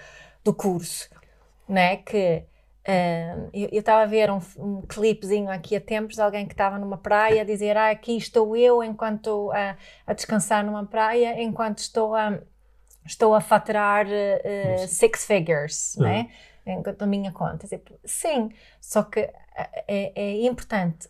[0.45, 1.09] do curso,
[1.69, 1.97] né?
[1.99, 2.45] que
[2.83, 6.81] Uh, eu estava a ver um, um clipezinho aqui a tempos de alguém que estava
[6.81, 11.79] numa praia a dizer: Ah, aqui estou eu enquanto a, a descansar numa praia, enquanto
[11.79, 12.41] estou a,
[13.07, 16.03] estou a faturar uh, six figures, uhum.
[16.03, 16.31] né?
[16.67, 17.69] enquanto a minha conta.
[18.05, 19.21] Sim, só que
[19.87, 21.09] é, é importante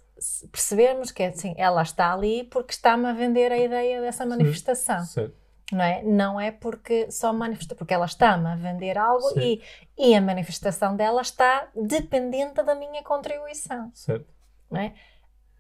[0.50, 5.02] percebermos que assim, ela está ali porque está-me a vender a ideia dessa manifestação.
[5.06, 5.32] Sim
[5.74, 6.02] não é?
[6.02, 9.62] Não é porque só manifesta, porque ela está-me a vender algo e,
[9.98, 13.90] e a manifestação dela está dependente da minha contribuição.
[13.94, 14.26] Certo.
[14.70, 14.94] Não é?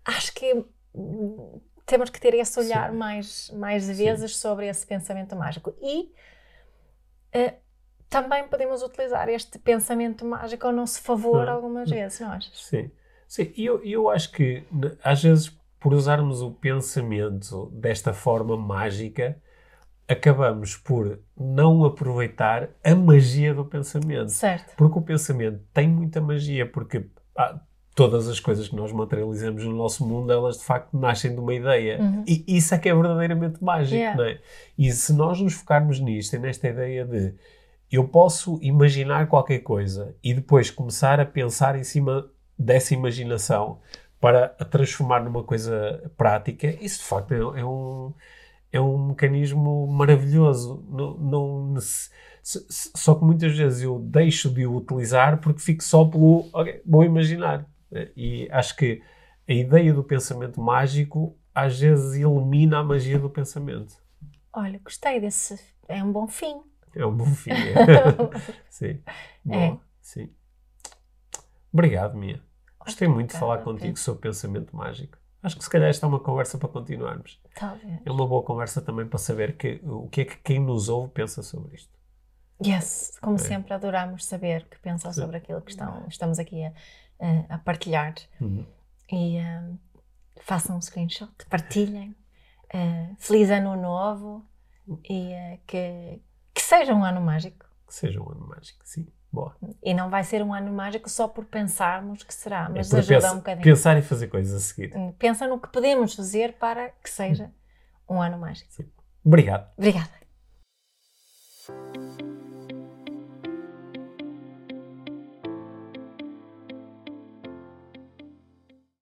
[0.04, 0.64] Acho que
[1.86, 2.96] temos que ter esse olhar Sim.
[2.96, 4.40] mais, mais vezes Sim.
[4.40, 5.74] sobre esse pensamento mágico.
[5.80, 6.12] E
[7.34, 7.54] uh,
[8.08, 11.50] também podemos utilizar este pensamento mágico ao nosso favor hum.
[11.50, 12.66] algumas vezes, não achas?
[12.66, 12.90] Sim.
[13.26, 14.62] Sim, e eu, eu acho que
[15.02, 15.48] às vezes
[15.80, 19.40] por usarmos o pensamento desta forma mágica,
[20.12, 24.30] acabamos por não aproveitar a magia do pensamento.
[24.30, 24.76] Certo.
[24.76, 27.06] Porque o pensamento tem muita magia, porque
[27.36, 27.58] ah,
[27.94, 31.54] todas as coisas que nós materializamos no nosso mundo, elas de facto nascem de uma
[31.54, 32.00] ideia.
[32.00, 32.24] Uhum.
[32.26, 34.16] E isso é que é verdadeiramente mágico, yeah.
[34.16, 34.38] não é?
[34.78, 37.34] E se nós nos focarmos nisto e nesta ideia de
[37.90, 42.26] eu posso imaginar qualquer coisa e depois começar a pensar em cima
[42.58, 43.80] dessa imaginação
[44.18, 48.14] para a transformar numa coisa prática, isso de facto é, é um
[48.72, 50.84] é um mecanismo maravilhoso.
[50.88, 51.74] Não, não,
[52.42, 57.04] só que muitas vezes eu deixo de o utilizar porque fico só pelo okay, vou
[57.04, 57.66] imaginar.
[58.16, 59.02] E acho que
[59.46, 63.94] a ideia do pensamento mágico às vezes elimina a magia do pensamento.
[64.52, 65.60] Olha, gostei desse.
[65.86, 66.62] É um bom fim.
[66.96, 67.50] É um bom fim.
[67.50, 68.50] é.
[68.70, 69.02] sim.
[69.44, 69.60] Boa.
[69.60, 69.78] É.
[70.00, 70.30] Sim.
[71.72, 72.40] Obrigado, Mia.
[72.78, 75.16] Gostei muito de falar contigo sobre pensamento mágico.
[75.42, 77.40] Acho que se calhar esta é uma conversa para continuarmos.
[77.54, 78.00] Talvez.
[78.04, 81.10] É uma boa conversa também para saber que, o que é que quem nos ouve
[81.12, 81.92] pensa sobre isto.
[82.64, 83.38] Yes, como É.
[83.38, 86.72] sempre, adoramos saber que pensam sobre aquilo que estão, estamos aqui a,
[87.56, 88.14] a- partilhar.
[88.40, 88.64] Uhum.
[89.10, 89.78] E um,
[90.42, 92.14] façam um screenshot, partilhem.
[92.72, 94.46] Uh, feliz ano novo
[95.10, 96.22] e uh, que,
[96.54, 97.66] que seja um ano mágico.
[97.86, 99.06] Que seja um ano mágico, sim.
[99.32, 99.56] Boa.
[99.82, 102.98] E não vai ser um ano mágico só por pensarmos que será, é mas é
[102.98, 103.64] ajuda pensa, um bocadinho.
[103.64, 104.94] Pensar e fazer coisas a seguir.
[104.94, 107.50] Hum, pensa no que podemos fazer para que seja
[108.06, 108.16] hum.
[108.16, 108.70] um ano mágico.
[108.70, 108.84] Sim.
[109.24, 109.70] Obrigado.
[109.78, 110.10] Obrigada.